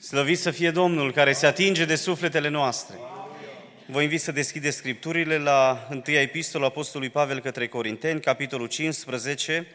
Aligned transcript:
Slăvit 0.00 0.38
să 0.38 0.50
fie 0.50 0.70
Domnul 0.70 1.12
care 1.12 1.32
se 1.32 1.46
atinge 1.46 1.84
de 1.84 1.94
sufletele 1.94 2.48
noastre. 2.48 2.96
Vă 3.86 4.02
invit 4.02 4.20
să 4.20 4.32
deschideți 4.32 4.76
Scripturile 4.76 5.38
la 5.38 5.88
1 5.90 6.02
Epistolul 6.06 6.66
Apostolului 6.66 7.12
Pavel 7.12 7.40
către 7.40 7.68
Corinteni, 7.68 8.20
capitolul 8.20 8.66
15, 8.66 9.66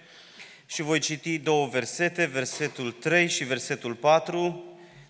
și 0.66 0.82
voi 0.82 1.00
citi 1.00 1.38
două 1.38 1.68
versete, 1.68 2.26
versetul 2.26 2.92
3 2.92 3.28
și 3.28 3.44
versetul 3.44 3.94
4, 3.94 4.64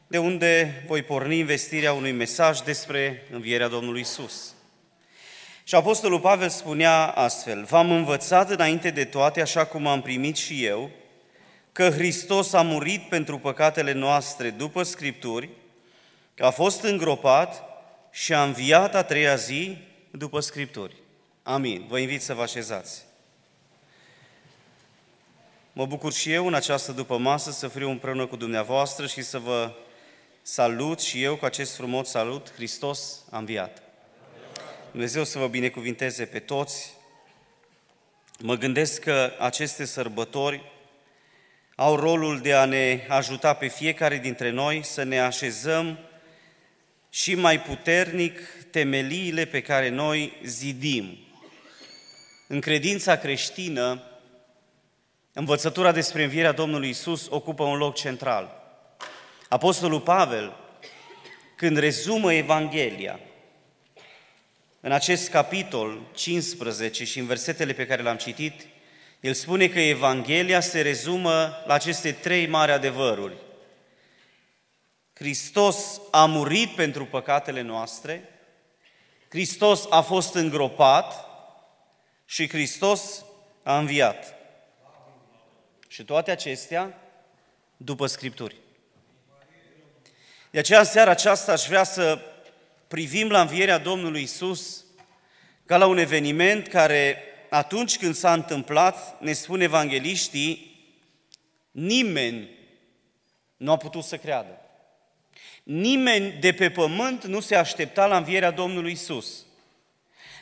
de 0.08 0.18
unde 0.18 0.84
voi 0.88 1.02
porni 1.02 1.38
investirea 1.38 1.94
unui 1.94 2.12
mesaj 2.12 2.60
despre 2.60 3.28
învierea 3.32 3.68
Domnului 3.68 4.02
Isus. 4.02 4.54
Și 5.64 5.76
Apostolul 5.76 6.20
Pavel 6.20 6.50
spunea 6.50 7.08
astfel, 7.08 7.64
V-am 7.64 7.92
învățat 7.92 8.50
înainte 8.50 8.90
de 8.90 9.04
toate, 9.06 9.42
așa 9.42 9.66
cum 9.66 9.88
am 9.88 10.02
primit 10.02 10.36
și 10.36 10.66
eu, 10.66 10.92
că 11.74 11.90
Hristos 11.90 12.54
a 12.54 12.62
murit 12.62 13.10
pentru 13.10 13.40
păcatele 13.40 13.92
noastre 13.92 14.50
după 14.50 14.84
Scripturi, 14.84 15.50
că 16.34 16.46
a 16.46 16.52
fost 16.52 16.82
îngropat 16.82 17.64
și 18.12 18.34
a 18.34 18.44
înviat 18.44 18.96
a 18.96 19.04
treia 19.04 19.36
zi 19.36 19.78
după 20.12 20.40
Scripturi. 20.40 20.96
Amin. 21.44 21.86
Vă 21.88 22.00
invit 22.00 22.22
să 22.22 22.34
vă 22.34 22.42
așezați. 22.42 23.06
Mă 25.74 25.86
bucur 25.86 26.14
și 26.14 26.32
eu 26.32 26.48
în 26.48 26.54
această 26.54 26.92
după 26.92 27.18
masă 27.18 27.52
să 27.52 27.68
fiu 27.68 27.90
împreună 27.90 28.26
cu 28.26 28.36
dumneavoastră 28.36 29.08
și 29.08 29.22
să 29.22 29.40
vă 29.40 29.74
salut 30.42 31.00
și 31.00 31.24
eu 31.24 31.36
cu 31.36 31.46
acest 31.46 31.76
frumos 31.76 32.10
salut, 32.10 32.54
Hristos 32.54 33.24
a 33.30 33.38
înviat. 33.38 33.82
Dumnezeu 34.92 35.24
să 35.24 35.40
vă 35.40 35.48
binecuvinteze 35.48 36.26
pe 36.26 36.40
toți. 36.40 36.94
Mă 38.40 38.56
gândesc 38.56 39.02
că 39.02 39.32
aceste 39.40 39.86
sărbători 39.86 40.73
au 41.76 41.96
rolul 41.96 42.40
de 42.40 42.54
a 42.54 42.66
ne 42.66 43.06
ajuta 43.08 43.54
pe 43.54 43.68
fiecare 43.68 44.18
dintre 44.18 44.50
noi 44.50 44.84
să 44.84 45.04
ne 45.04 45.20
așezăm 45.20 46.00
și 47.10 47.36
mai 47.36 47.62
puternic 47.62 48.40
temeliile 48.72 49.46
pe 49.46 49.62
care 49.62 49.90
noi 49.90 50.34
zidim. 50.44 51.18
În 52.48 52.60
credința 52.60 53.18
creștină, 53.18 54.02
învățătura 55.34 55.92
despre 55.92 56.24
învierea 56.24 56.52
Domnului 56.52 56.90
Isus 56.90 57.28
ocupă 57.30 57.64
un 57.64 57.78
loc 57.78 57.96
central. 57.96 58.62
Apostolul 59.50 60.02
Pavel, 60.02 60.56
când 61.56 61.78
rezumă 61.78 62.34
Evanghelia, 62.34 63.20
în 64.80 64.92
acest 64.92 65.30
capitol 65.30 66.02
15 66.14 67.06
și 67.06 67.20
în 67.20 67.26
versetele 67.26 67.74
pe 67.74 67.86
care 67.86 68.02
le-am 68.02 68.18
citit, 68.18 68.68
el 69.24 69.34
spune 69.34 69.68
că 69.68 69.80
Evanghelia 69.80 70.60
se 70.60 70.82
rezumă 70.82 71.64
la 71.66 71.74
aceste 71.74 72.12
trei 72.12 72.48
mari 72.48 72.72
adevăruri. 72.72 73.36
Hristos 75.14 76.02
a 76.12 76.26
murit 76.26 76.76
pentru 76.76 77.06
păcatele 77.06 77.62
noastre, 77.62 78.30
Hristos 79.30 79.86
a 79.90 80.02
fost 80.02 80.34
îngropat 80.34 81.26
și 82.26 82.50
Hristos 82.50 83.26
a 83.64 83.78
înviat. 83.78 84.36
Și 85.88 86.04
toate 86.04 86.32
acestea 86.32 87.02
după 87.78 88.08
Scripturi. 88.08 88.56
De 90.50 90.60
aceea, 90.60 90.80
în 90.80 90.86
seara 90.86 91.12
aceasta, 91.12 91.52
aș 91.52 91.68
vrea 91.68 91.84
să 91.84 92.20
privim 92.88 93.30
la 93.30 93.42
învierea 93.42 93.78
Domnului 93.78 94.22
Isus 94.22 94.84
ca 95.66 95.78
la 95.78 95.86
un 95.86 95.98
eveniment 95.98 96.68
care 96.68 97.28
atunci 97.54 97.98
când 97.98 98.16
s-a 98.16 98.34
întâmplat, 98.34 99.22
ne 99.22 99.34
spun 99.34 99.62
evangeliștii, 99.62 100.82
nimeni 101.72 102.50
nu 103.58 103.72
a 103.72 103.78
putut 103.78 104.04
să 104.04 104.18
creadă. 104.18 104.60
Nimeni 105.64 106.38
de 106.40 106.54
pe 106.54 106.70
pământ 106.70 107.26
nu 107.26 107.40
se 107.40 107.56
aștepta 107.56 108.06
la 108.06 108.18
învierea 108.18 108.52
Domnului 108.52 108.92
Isus. 108.92 109.46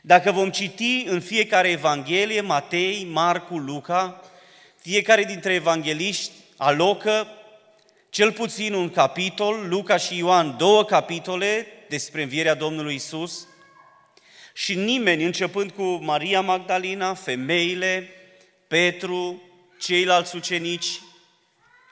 Dacă 0.02 0.32
vom 0.32 0.50
citi 0.50 1.04
în 1.08 1.22
fiecare 1.22 1.70
evanghelie, 1.70 2.42
Matei, 2.42 3.08
Marcu, 3.12 3.58
Luca, 3.58 4.22
fiecare 4.76 5.24
dintre 5.24 5.54
evangeliști 5.54 6.32
alocă 6.58 7.28
cel 8.10 8.32
puțin 8.32 8.74
un 8.74 8.90
capitol, 8.90 9.68
Luca 9.68 9.98
și 9.98 10.18
Ioan, 10.18 10.58
două 10.58 10.86
capitole 10.86 11.68
despre 11.90 12.22
învierea 12.22 12.54
Domnului 12.54 12.96
Isus, 12.96 13.48
și 14.54 14.76
nimeni, 14.76 15.24
începând 15.24 15.72
cu 15.72 15.84
Maria 15.84 16.42
Magdalena, 16.42 17.14
femeile, 17.14 18.10
Petru, 18.68 19.42
ceilalți 19.80 20.36
ucenici, 20.36 21.02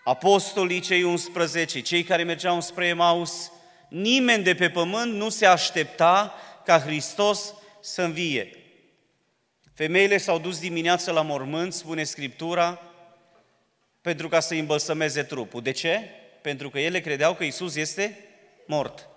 apostolii 0.03 0.79
cei 0.79 1.03
11, 1.03 1.79
cei 1.81 2.03
care 2.03 2.23
mergeau 2.23 2.61
spre 2.61 2.87
Emaus, 2.87 3.51
nimeni 3.89 4.43
de 4.43 4.55
pe 4.55 4.69
pământ 4.69 5.13
nu 5.13 5.29
se 5.29 5.45
aștepta 5.45 6.35
ca 6.65 6.79
Hristos 6.79 7.53
să 7.81 8.01
învie. 8.01 8.51
Femeile 9.73 10.17
s-au 10.17 10.39
dus 10.39 10.59
dimineața 10.59 11.11
la 11.11 11.21
mormânt, 11.21 11.73
spune 11.73 12.03
Scriptura, 12.03 12.81
pentru 14.01 14.27
ca 14.27 14.39
să 14.39 14.53
îmbălsămeze 14.53 15.23
trupul. 15.23 15.61
De 15.61 15.71
ce? 15.71 16.09
Pentru 16.41 16.69
că 16.69 16.79
ele 16.79 16.99
credeau 16.99 17.33
că 17.33 17.43
Isus 17.43 17.75
este 17.75 18.17
mort. 18.65 19.08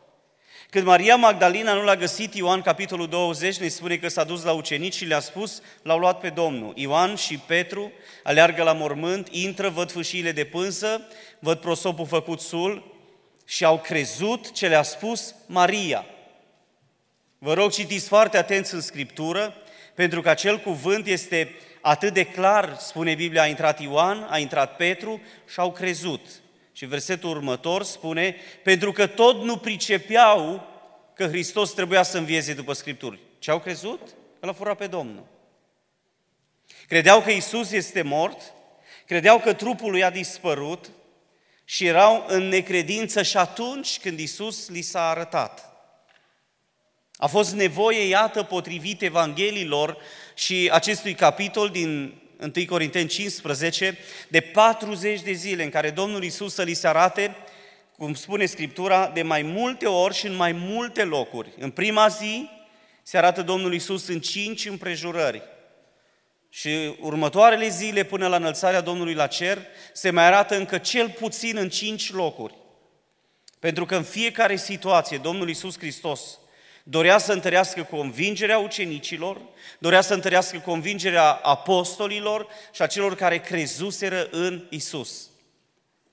Când 0.73 0.85
Maria 0.85 1.17
Magdalena 1.17 1.73
nu 1.73 1.83
l-a 1.83 1.97
găsit, 1.97 2.35
Ioan, 2.35 2.63
capitolul 2.63 3.09
20, 3.09 3.57
ne 3.57 3.69
spune 3.69 3.97
că 3.97 4.09
s-a 4.09 4.25
dus 4.25 4.43
la 4.43 4.53
ucenici 4.53 4.95
și 4.95 5.05
le-a 5.05 5.21
spus, 5.21 5.63
l-au 5.83 5.99
luat 5.99 6.21
pe 6.21 6.29
Domnul. 6.29 6.73
Ioan 6.77 7.15
și 7.15 7.39
Petru 7.39 7.93
aleargă 8.23 8.63
la 8.63 8.73
mormânt, 8.73 9.29
intră, 9.31 9.69
văd 9.69 9.91
fâșiile 9.91 10.33
de 10.33 10.45
pânză, 10.45 11.09
văd 11.39 11.59
prosopul 11.59 12.07
făcut 12.07 12.41
sul 12.41 12.97
și 13.45 13.65
au 13.65 13.79
crezut 13.79 14.53
ce 14.53 14.69
le-a 14.69 14.83
spus 14.83 15.35
Maria. 15.47 16.07
Vă 17.39 17.55
rog, 17.55 17.71
citiți 17.71 18.09
foarte 18.09 18.37
atenți 18.37 18.75
în 18.75 18.81
Scriptură, 18.81 19.55
pentru 19.95 20.21
că 20.21 20.29
acel 20.29 20.59
cuvânt 20.59 21.07
este 21.07 21.55
atât 21.81 22.13
de 22.13 22.25
clar, 22.25 22.77
spune 22.79 23.15
Biblia, 23.15 23.43
a 23.43 23.47
intrat 23.47 23.81
Ioan, 23.81 24.27
a 24.31 24.39
intrat 24.39 24.77
Petru 24.77 25.21
și 25.53 25.61
au 25.61 25.73
crezut. 25.73 26.21
Și 26.73 26.87
versetul 26.87 27.31
următor 27.31 27.83
spune, 27.83 28.37
pentru 28.63 28.93
că 28.93 29.07
tot 29.07 29.43
nu 29.43 29.57
pricepeau 29.57 30.67
că 31.15 31.27
Hristos 31.27 31.71
trebuia 31.71 32.03
să 32.03 32.19
învieze 32.19 32.55
după 32.55 32.73
Scripturi. 32.73 33.19
Ce 33.39 33.51
au 33.51 33.61
crezut? 33.61 34.01
Că 34.41 34.47
l-a 34.47 34.53
furat 34.53 34.77
pe 34.77 34.87
Domnul. 34.87 35.27
Credeau 36.89 37.21
că 37.21 37.31
Isus 37.31 37.71
este 37.71 38.03
mort, 38.03 38.53
credeau 39.07 39.39
că 39.39 39.53
trupul 39.53 39.91
lui 39.91 40.05
a 40.05 40.11
dispărut 40.11 40.91
și 41.65 41.87
erau 41.87 42.25
în 42.29 42.49
necredință 42.49 43.23
și 43.23 43.37
atunci 43.37 43.99
când 43.99 44.19
Isus 44.19 44.69
li 44.69 44.81
s-a 44.81 45.09
arătat. 45.09 45.73
A 47.17 47.27
fost 47.27 47.55
nevoie, 47.55 48.07
iată, 48.07 48.43
potrivit 48.43 49.03
Evanghelilor 49.03 49.97
și 50.35 50.69
acestui 50.73 51.15
capitol 51.15 51.69
din 51.69 52.22
1 52.43 52.67
Corinteni 52.67 53.09
15, 53.09 53.99
de 54.29 54.41
40 54.41 55.21
de 55.21 55.33
zile 55.33 55.63
în 55.63 55.71
care 55.71 55.91
Domnul 55.91 56.25
Isus 56.25 56.55
să 56.55 56.63
li 56.63 56.75
se 56.75 56.89
arate, 56.89 57.37
cum 57.97 58.15
spune 58.15 58.47
Scriptura, 58.47 59.11
de 59.15 59.23
mai 59.23 59.43
multe 59.43 59.87
ori 59.87 60.15
și 60.15 60.27
în 60.27 60.35
mai 60.35 60.53
multe 60.53 61.05
locuri. 61.05 61.53
În 61.59 61.71
prima 61.71 62.09
zi 62.09 62.49
se 63.03 63.17
arată 63.17 63.43
Domnul 63.43 63.75
Isus 63.75 64.09
în 64.09 64.21
cinci 64.21 64.67
împrejurări. 64.67 65.43
Și 66.49 66.97
următoarele 67.01 67.69
zile, 67.69 68.05
până 68.05 68.29
la 68.29 68.37
înălțarea 68.37 68.81
Domnului 68.81 69.15
la 69.15 69.27
cer, 69.27 69.59
se 69.93 70.11
mai 70.11 70.25
arată 70.25 70.57
încă 70.57 70.79
cel 70.79 71.11
puțin 71.11 71.57
în 71.57 71.69
cinci 71.69 72.13
locuri. 72.13 72.55
Pentru 73.59 73.87
că 73.87 73.97
în 73.97 74.03
fiecare 74.03 74.57
situație 74.57 75.19
Domnul 75.19 75.49
Isus 75.49 75.79
Hristos 75.79 76.39
Dorea 76.83 77.19
să 77.19 77.33
întărească 77.33 77.83
convingerea 77.83 78.59
ucenicilor, 78.59 79.41
dorea 79.79 80.01
să 80.01 80.15
întărească 80.15 80.59
convingerea 80.59 81.31
apostolilor 81.31 82.47
și 82.73 82.83
a 82.83 82.87
celor 82.87 83.15
care 83.15 83.41
crezuseră 83.41 84.29
în 84.31 84.65
Isus. 84.71 85.31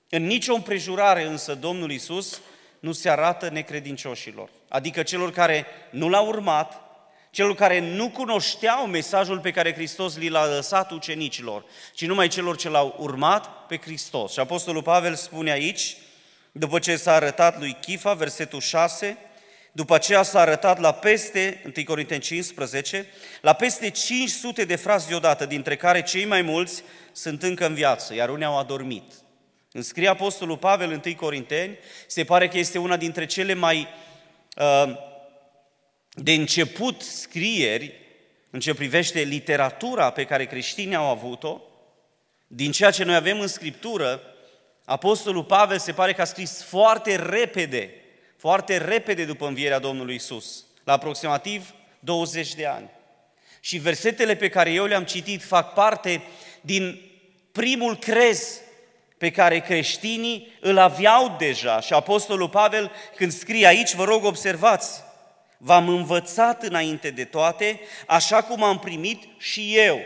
În 0.08 0.26
nicio 0.26 0.54
împrejurare 0.54 1.22
însă 1.22 1.54
Domnul 1.54 1.90
Isus 1.90 2.40
nu 2.80 2.92
se 2.92 3.10
arată 3.10 3.48
necredincioșilor, 3.48 4.48
adică 4.68 5.02
celor 5.02 5.32
care 5.32 5.66
nu 5.90 6.08
l-au 6.08 6.26
urmat, 6.26 6.80
celor 7.30 7.54
care 7.54 7.80
nu 7.80 8.10
cunoșteau 8.10 8.86
mesajul 8.86 9.38
pe 9.38 9.50
care 9.50 9.74
Hristos 9.74 10.16
li 10.16 10.28
l-a 10.28 10.46
lăsat 10.46 10.90
ucenicilor, 10.90 11.64
ci 11.94 12.06
numai 12.06 12.28
celor 12.28 12.56
ce 12.56 12.68
l-au 12.68 12.96
urmat 12.98 13.66
pe 13.66 13.78
Hristos. 13.78 14.32
Și 14.32 14.40
Apostolul 14.40 14.82
Pavel 14.82 15.14
spune 15.14 15.50
aici, 15.50 15.96
după 16.52 16.78
ce 16.78 16.96
s-a 16.96 17.12
arătat 17.12 17.58
lui 17.58 17.76
Chifa, 17.80 18.14
versetul 18.14 18.60
6, 18.60 19.16
după 19.72 19.94
aceea 19.94 20.22
s-a 20.22 20.40
arătat 20.40 20.78
la 20.78 20.92
peste, 20.92 21.62
1 21.76 21.84
Corinteni 21.84 22.20
15, 22.20 23.06
la 23.40 23.52
peste 23.52 23.90
500 23.90 24.64
de 24.64 24.76
frați 24.76 25.08
deodată, 25.08 25.46
dintre 25.46 25.76
care 25.76 26.02
cei 26.02 26.24
mai 26.24 26.42
mulți 26.42 26.82
sunt 27.12 27.42
încă 27.42 27.66
în 27.66 27.74
viață, 27.74 28.14
iar 28.14 28.28
unii 28.28 28.44
au 28.44 28.58
adormit. 28.58 29.12
În 29.72 29.82
scrie 29.82 30.08
Apostolul 30.08 30.56
Pavel, 30.56 31.02
1 31.04 31.14
Corinteni, 31.14 31.78
se 32.06 32.24
pare 32.24 32.48
că 32.48 32.58
este 32.58 32.78
una 32.78 32.96
dintre 32.96 33.26
cele 33.26 33.54
mai 33.54 33.88
uh, 34.56 34.92
de 36.14 36.32
început 36.32 37.02
scrieri 37.02 37.92
în 38.50 38.60
ce 38.60 38.74
privește 38.74 39.20
literatura 39.20 40.10
pe 40.10 40.24
care 40.24 40.46
creștinii 40.46 40.94
au 40.94 41.10
avut-o, 41.10 41.60
din 42.46 42.72
ceea 42.72 42.90
ce 42.90 43.04
noi 43.04 43.14
avem 43.14 43.40
în 43.40 43.46
Scriptură, 43.46 44.22
Apostolul 44.84 45.44
Pavel 45.44 45.78
se 45.78 45.92
pare 45.92 46.12
că 46.12 46.20
a 46.20 46.24
scris 46.24 46.62
foarte 46.62 47.16
repede, 47.16 47.99
foarte 48.40 48.76
repede 48.76 49.24
după 49.24 49.46
învierea 49.46 49.78
Domnului 49.78 50.14
Isus, 50.14 50.64
la 50.84 50.92
aproximativ 50.92 51.74
20 51.98 52.54
de 52.54 52.66
ani. 52.66 52.90
Și 53.60 53.78
versetele 53.78 54.36
pe 54.36 54.48
care 54.48 54.70
eu 54.70 54.84
le-am 54.84 55.04
citit 55.04 55.42
fac 55.42 55.72
parte 55.72 56.22
din 56.60 57.00
primul 57.52 57.96
crez 57.96 58.60
pe 59.18 59.30
care 59.30 59.58
creștinii 59.58 60.52
îl 60.60 60.78
aveau 60.78 61.36
deja. 61.38 61.80
Și 61.80 61.92
Apostolul 61.92 62.48
Pavel, 62.48 62.90
când 63.16 63.32
scrie 63.32 63.66
aici, 63.66 63.94
vă 63.94 64.04
rog, 64.04 64.24
observați, 64.24 65.02
v-am 65.58 65.88
învățat 65.88 66.62
înainte 66.62 67.10
de 67.10 67.24
toate, 67.24 67.80
așa 68.06 68.42
cum 68.42 68.62
am 68.62 68.78
primit 68.78 69.22
și 69.38 69.76
eu, 69.76 70.00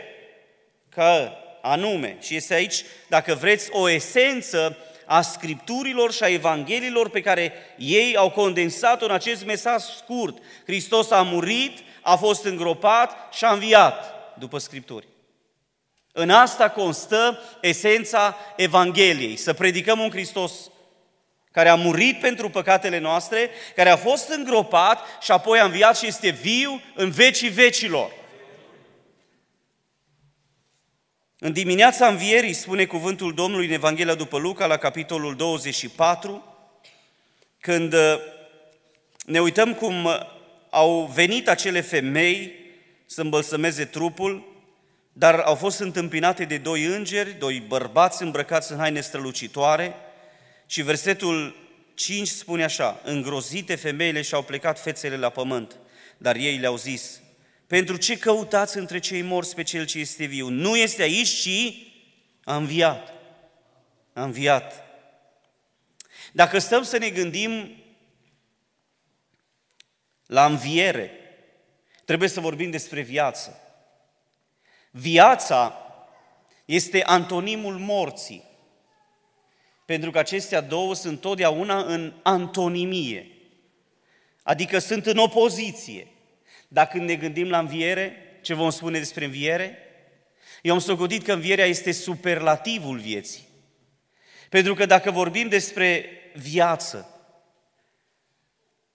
că 0.89 1.31
anume, 1.61 2.17
și 2.21 2.35
este 2.35 2.53
aici, 2.53 2.83
dacă 3.07 3.33
vreți, 3.33 3.69
o 3.71 3.89
esență 3.89 4.77
a 5.05 5.21
Scripturilor 5.21 6.11
și 6.11 6.23
a 6.23 6.27
Evangheliilor 6.27 7.09
pe 7.09 7.21
care 7.21 7.53
ei 7.77 8.15
au 8.15 8.29
condensat 8.29 9.01
în 9.01 9.11
acest 9.11 9.45
mesaj 9.45 9.81
scurt. 9.81 10.37
Hristos 10.65 11.11
a 11.11 11.21
murit, 11.21 11.79
a 12.01 12.15
fost 12.15 12.45
îngropat 12.45 13.33
și 13.33 13.45
a 13.45 13.51
înviat 13.51 14.13
după 14.39 14.57
Scripturi. 14.57 15.07
În 16.11 16.29
asta 16.29 16.69
constă 16.69 17.39
esența 17.61 18.37
Evangheliei, 18.55 19.35
să 19.35 19.53
predicăm 19.53 19.99
un 19.99 20.09
Hristos 20.09 20.53
care 21.51 21.69
a 21.69 21.75
murit 21.75 22.19
pentru 22.19 22.49
păcatele 22.49 22.99
noastre, 22.99 23.49
care 23.75 23.89
a 23.89 23.95
fost 23.95 24.29
îngropat 24.29 24.99
și 25.21 25.31
apoi 25.31 25.59
a 25.59 25.65
înviat 25.65 25.97
și 25.97 26.07
este 26.07 26.29
viu 26.29 26.81
în 26.95 27.09
vecii 27.09 27.49
vecilor. 27.49 28.11
În 31.45 31.53
dimineața 31.53 32.07
învierii, 32.07 32.53
spune 32.53 32.85
cuvântul 32.85 33.33
Domnului 33.33 33.65
în 33.65 33.71
Evanghelia 33.71 34.15
după 34.15 34.37
Luca, 34.37 34.65
la 34.65 34.77
capitolul 34.77 35.35
24, 35.35 36.43
când 37.59 37.93
uh, 37.93 38.15
ne 39.25 39.39
uităm 39.39 39.73
cum 39.73 40.05
uh, 40.05 40.19
au 40.69 41.11
venit 41.13 41.49
acele 41.49 41.81
femei 41.81 42.53
să 43.05 43.21
îmbălsămeze 43.21 43.85
trupul, 43.85 44.45
dar 45.13 45.39
au 45.39 45.55
fost 45.55 45.79
întâmpinate 45.79 46.45
de 46.45 46.57
doi 46.57 46.83
îngeri, 46.83 47.35
doi 47.39 47.63
bărbați 47.67 48.23
îmbrăcați 48.23 48.71
în 48.71 48.77
haine 48.77 49.01
strălucitoare 49.01 49.95
și 50.65 50.81
versetul 50.81 51.55
5 51.93 52.27
spune 52.27 52.63
așa, 52.63 53.01
îngrozite 53.03 53.75
femeile 53.75 54.21
și-au 54.21 54.41
plecat 54.41 54.81
fețele 54.81 55.17
la 55.17 55.29
pământ, 55.29 55.75
dar 56.17 56.35
ei 56.35 56.57
le-au 56.57 56.77
zis, 56.77 57.19
pentru 57.67 57.97
ce 57.97 58.17
căutați 58.17 58.77
între 58.77 58.99
cei 58.99 59.21
morți 59.21 59.55
pe 59.55 59.63
cel 59.63 59.85
ce 59.85 59.99
este 59.99 60.25
viu? 60.25 60.49
Nu 60.49 60.75
este 60.75 61.01
aici, 61.01 61.27
ci 61.27 61.73
a 62.43 62.55
înviat. 62.55 63.13
A 64.13 64.23
înviat. 64.23 64.83
Dacă 66.31 66.59
stăm 66.59 66.83
să 66.83 66.97
ne 66.97 67.09
gândim 67.09 67.83
la 70.25 70.45
înviere, 70.45 71.11
trebuie 72.05 72.29
să 72.29 72.39
vorbim 72.39 72.69
despre 72.69 73.01
viață. 73.01 73.59
Viața 74.91 75.79
este 76.65 77.03
antonimul 77.03 77.77
morții, 77.77 78.43
pentru 79.85 80.11
că 80.11 80.19
acestea 80.19 80.61
două 80.61 80.95
sunt 80.95 81.21
totdeauna 81.21 81.83
în 81.83 82.13
antonimie, 82.23 83.31
adică 84.43 84.79
sunt 84.79 85.05
în 85.05 85.17
opoziție. 85.17 86.07
Dacă 86.75 86.97
ne 86.97 87.15
gândim 87.15 87.49
la 87.49 87.59
înviere, 87.59 88.15
ce 88.41 88.53
vom 88.53 88.69
spune 88.69 88.97
despre 88.97 89.25
înviere? 89.25 89.77
Eu 90.61 90.73
am 90.73 90.79
socotit 90.79 91.23
că 91.23 91.33
învierea 91.33 91.65
este 91.65 91.91
superlativul 91.91 92.97
vieții. 92.97 93.47
Pentru 94.49 94.73
că 94.73 94.85
dacă 94.85 95.11
vorbim 95.11 95.47
despre 95.47 96.09
viață, 96.33 97.09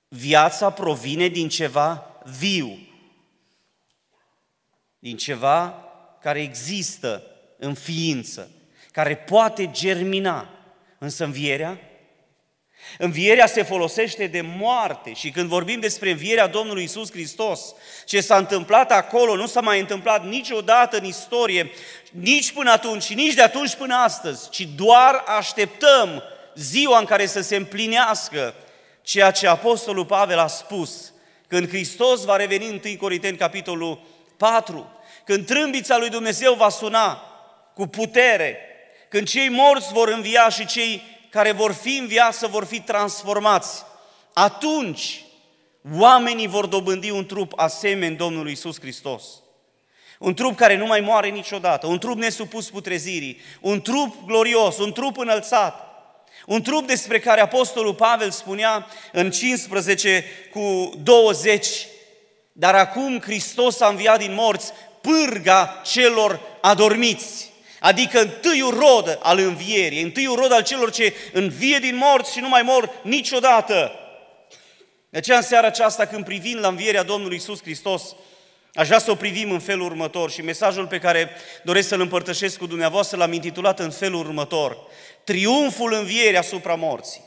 viața 0.09 0.71
provine 0.71 1.29
din 1.29 1.49
ceva 1.49 2.21
viu, 2.39 2.79
din 4.99 5.17
ceva 5.17 5.85
care 6.23 6.41
există 6.43 7.23
în 7.59 7.75
ființă, 7.75 8.51
care 8.93 9.17
poate 9.17 9.71
germina. 9.71 10.49
Însă 10.99 11.25
învierea 11.25 11.81
Învierea 12.99 13.47
se 13.47 13.63
folosește 13.63 14.27
de 14.27 14.41
moarte. 14.41 15.13
Și 15.13 15.31
când 15.31 15.49
vorbim 15.49 15.81
despre 15.81 16.11
învierea 16.11 16.47
Domnului 16.47 16.83
Isus 16.83 17.11
Hristos, 17.11 17.61
ce 18.05 18.21
s-a 18.21 18.37
întâmplat 18.37 18.93
acolo 18.93 19.37
nu 19.37 19.47
s-a 19.47 19.61
mai 19.61 19.81
întâmplat 19.81 20.27
niciodată 20.27 20.97
în 20.97 21.05
istorie, 21.05 21.71
nici 22.11 22.53
până 22.53 22.71
atunci 22.71 23.03
și 23.03 23.15
nici 23.15 23.35
de 23.35 23.43
atunci 23.43 23.75
până 23.75 23.95
astăzi, 23.95 24.51
ci 24.51 24.69
doar 24.77 25.25
așteptăm 25.27 26.23
ziua 26.55 26.99
în 26.99 27.05
care 27.05 27.27
să 27.27 27.41
se 27.41 27.57
împlinească 27.57 28.55
ceea 29.03 29.31
ce 29.31 29.47
Apostolul 29.47 30.05
Pavel 30.05 30.39
a 30.39 30.47
spus, 30.47 31.13
când 31.49 31.69
Hristos 31.69 32.25
va 32.25 32.37
reveni 32.37 32.67
în 32.67 32.81
1 32.85 32.97
Corinteni, 32.97 33.37
capitolul 33.37 34.01
4, 34.37 34.93
când 35.25 35.47
trâmbița 35.47 35.99
lui 35.99 36.09
Dumnezeu 36.09 36.55
va 36.55 36.69
suna 36.69 37.23
cu 37.75 37.87
putere, 37.87 38.59
când 39.09 39.29
cei 39.29 39.49
morți 39.49 39.93
vor 39.93 40.09
învia 40.09 40.49
și 40.49 40.67
cei 40.67 41.03
care 41.31 41.53
vor 41.53 41.73
fi 41.73 41.97
în 41.97 42.07
viață 42.07 42.47
vor 42.47 42.65
fi 42.65 42.81
transformați. 42.81 43.83
Atunci, 44.33 45.25
oamenii 45.99 46.47
vor 46.47 46.67
dobândi 46.67 47.11
un 47.11 47.27
trup 47.27 47.53
asemeni 47.57 48.17
Domnului 48.17 48.53
Isus 48.53 48.81
Hristos. 48.81 49.25
Un 50.19 50.35
trup 50.35 50.57
care 50.57 50.77
nu 50.77 50.87
mai 50.87 51.01
moare 51.01 51.29
niciodată, 51.29 51.87
un 51.87 51.99
trup 51.99 52.17
nesupus 52.17 52.71
putrezirii, 52.71 53.41
un 53.61 53.81
trup 53.81 54.27
glorios, 54.27 54.79
un 54.79 54.93
trup 54.93 55.19
înălțat, 55.19 55.91
un 56.47 56.63
trup 56.63 56.87
despre 56.87 57.19
care 57.19 57.41
Apostolul 57.41 57.95
Pavel 57.95 58.31
spunea 58.31 58.87
în 59.13 59.31
15 59.31 60.25
cu 60.53 60.93
20, 61.03 61.87
dar 62.53 62.75
acum 62.75 63.21
Hristos 63.21 63.81
a 63.81 63.89
înviat 63.89 64.19
din 64.19 64.35
morți 64.35 64.73
pârga 65.01 65.83
celor 65.85 66.41
adormiți. 66.61 67.50
Adică 67.81 68.21
întâiul 68.21 68.79
rod 68.79 69.19
al 69.23 69.39
învierii, 69.39 70.03
întâiul 70.03 70.37
rod 70.37 70.53
al 70.53 70.63
celor 70.63 70.91
ce 70.91 71.15
învie 71.33 71.79
din 71.79 71.97
morți 71.97 72.33
și 72.33 72.41
nu 72.41 72.49
mai 72.49 72.63
mor 72.63 72.91
niciodată. 73.03 73.93
De 75.11 75.19
aceea 75.19 75.37
în 75.37 75.43
seara 75.43 75.67
aceasta 75.67 76.07
când 76.07 76.25
privim 76.25 76.59
la 76.59 76.69
învierea 76.69 77.03
Domnului 77.03 77.37
Isus 77.37 77.63
Hristos, 77.63 78.03
aș 78.75 78.87
vrea 78.87 78.99
să 78.99 79.11
o 79.11 79.15
privim 79.15 79.51
în 79.51 79.59
felul 79.59 79.87
următor 79.87 80.31
și 80.31 80.43
mesajul 80.43 80.87
pe 80.87 80.99
care 80.99 81.31
doresc 81.65 81.89
să-l 81.89 82.01
împărtășesc 82.01 82.59
cu 82.59 82.67
dumneavoastră 82.67 83.17
l-am 83.17 83.33
intitulat 83.33 83.79
în 83.79 83.91
felul 83.91 84.21
următor. 84.21 84.79
Triumful 85.25 85.93
învierii 85.93 86.39
asupra 86.39 86.75
morții. 86.75 87.21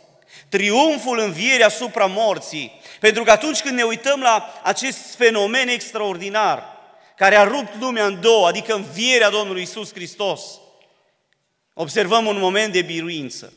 Triumful 0.50 1.20
învierii 1.20 1.64
asupra 1.64 2.06
morții. 2.06 2.80
Pentru 3.00 3.24
că 3.24 3.32
atunci 3.32 3.62
când 3.62 3.76
ne 3.76 3.84
uităm 3.84 4.22
la 4.22 4.62
acest 4.64 5.16
fenomen 5.16 5.68
extraordinar, 5.68 6.73
care 7.18 7.36
a 7.36 7.44
rupt 7.44 7.80
lumea 7.80 8.06
în 8.06 8.22
două, 8.22 8.48
adică 8.48 8.74
învierea 8.74 9.30
Domnului 9.30 9.62
Isus 9.62 9.94
Hristos, 9.94 10.42
observăm 11.74 12.26
un 12.26 12.40
moment 12.40 12.74
de 12.74 12.82
biruință. 12.82 13.54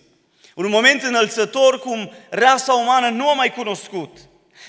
Un 0.54 0.68
moment 0.68 1.02
înălțător 1.02 1.78
cum 1.78 2.12
rasa 2.30 2.72
umană 2.72 3.08
nu 3.08 3.28
a 3.28 3.32
mai 3.32 3.52
cunoscut. 3.52 4.18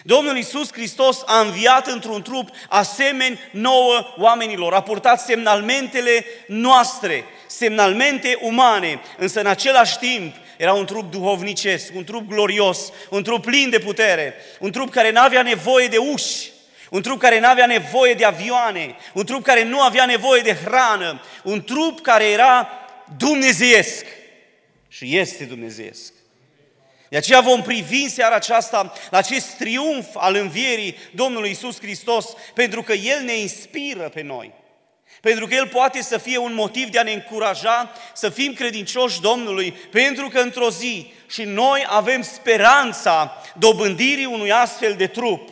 Domnul 0.03 0.37
Isus 0.37 0.71
Hristos 0.71 1.23
a 1.25 1.39
înviat 1.39 1.87
într-un 1.87 2.21
trup 2.21 2.49
asemeni 2.69 3.39
nouă 3.51 4.13
oamenilor, 4.17 4.73
a 4.73 4.81
purtat 4.81 5.21
semnalmentele 5.21 6.25
noastre, 6.47 7.23
semnalmente 7.47 8.37
umane, 8.41 9.01
însă 9.17 9.39
în 9.39 9.45
același 9.45 9.97
timp 9.97 10.35
era 10.57 10.73
un 10.73 10.85
trup 10.85 11.11
duhovnicesc, 11.11 11.95
un 11.95 12.03
trup 12.03 12.27
glorios, 12.27 12.91
un 13.09 13.23
trup 13.23 13.45
plin 13.45 13.69
de 13.69 13.79
putere, 13.79 14.35
un 14.59 14.71
trup 14.71 14.89
care 14.89 15.11
nu 15.11 15.19
avea 15.19 15.41
nevoie 15.41 15.87
de 15.87 15.97
uși, 15.97 16.51
un 16.89 17.01
trup 17.01 17.19
care 17.19 17.39
nu 17.39 17.47
avea 17.47 17.65
nevoie 17.65 18.13
de 18.13 18.25
avioane, 18.25 18.95
un 19.13 19.25
trup 19.25 19.43
care 19.43 19.63
nu 19.63 19.81
avea 19.81 20.05
nevoie 20.05 20.41
de 20.41 20.53
hrană, 20.53 21.21
un 21.43 21.63
trup 21.63 22.01
care 22.01 22.25
era 22.25 22.69
dumnezeiesc 23.17 24.05
și 24.87 25.17
este 25.17 25.43
dumnezeiesc. 25.43 26.13
De 27.09 27.17
aceea 27.17 27.39
vom 27.39 27.61
privi 27.61 28.03
în 28.03 28.09
seara 28.09 28.35
aceasta 28.35 28.93
la 29.09 29.17
acest 29.17 29.47
triumf 29.47 30.07
al 30.13 30.35
învierii 30.35 30.97
Domnului 31.11 31.49
Isus 31.49 31.79
Hristos, 31.79 32.25
pentru 32.53 32.81
că 32.81 32.93
El 32.93 33.23
ne 33.23 33.37
inspiră 33.37 34.09
pe 34.09 34.21
noi. 34.21 34.53
Pentru 35.21 35.47
că 35.47 35.53
El 35.53 35.67
poate 35.67 36.01
să 36.01 36.17
fie 36.17 36.37
un 36.37 36.53
motiv 36.53 36.89
de 36.89 36.99
a 36.99 37.03
ne 37.03 37.11
încuraja 37.11 37.91
să 38.13 38.29
fim 38.29 38.53
credincioși 38.53 39.21
Domnului, 39.21 39.71
pentru 39.71 40.27
că 40.27 40.39
într-o 40.39 40.69
zi 40.69 41.11
și 41.27 41.43
noi 41.43 41.85
avem 41.87 42.21
speranța 42.21 43.43
dobândirii 43.57 44.25
unui 44.25 44.51
astfel 44.51 44.93
de 44.93 45.07
trup. 45.07 45.49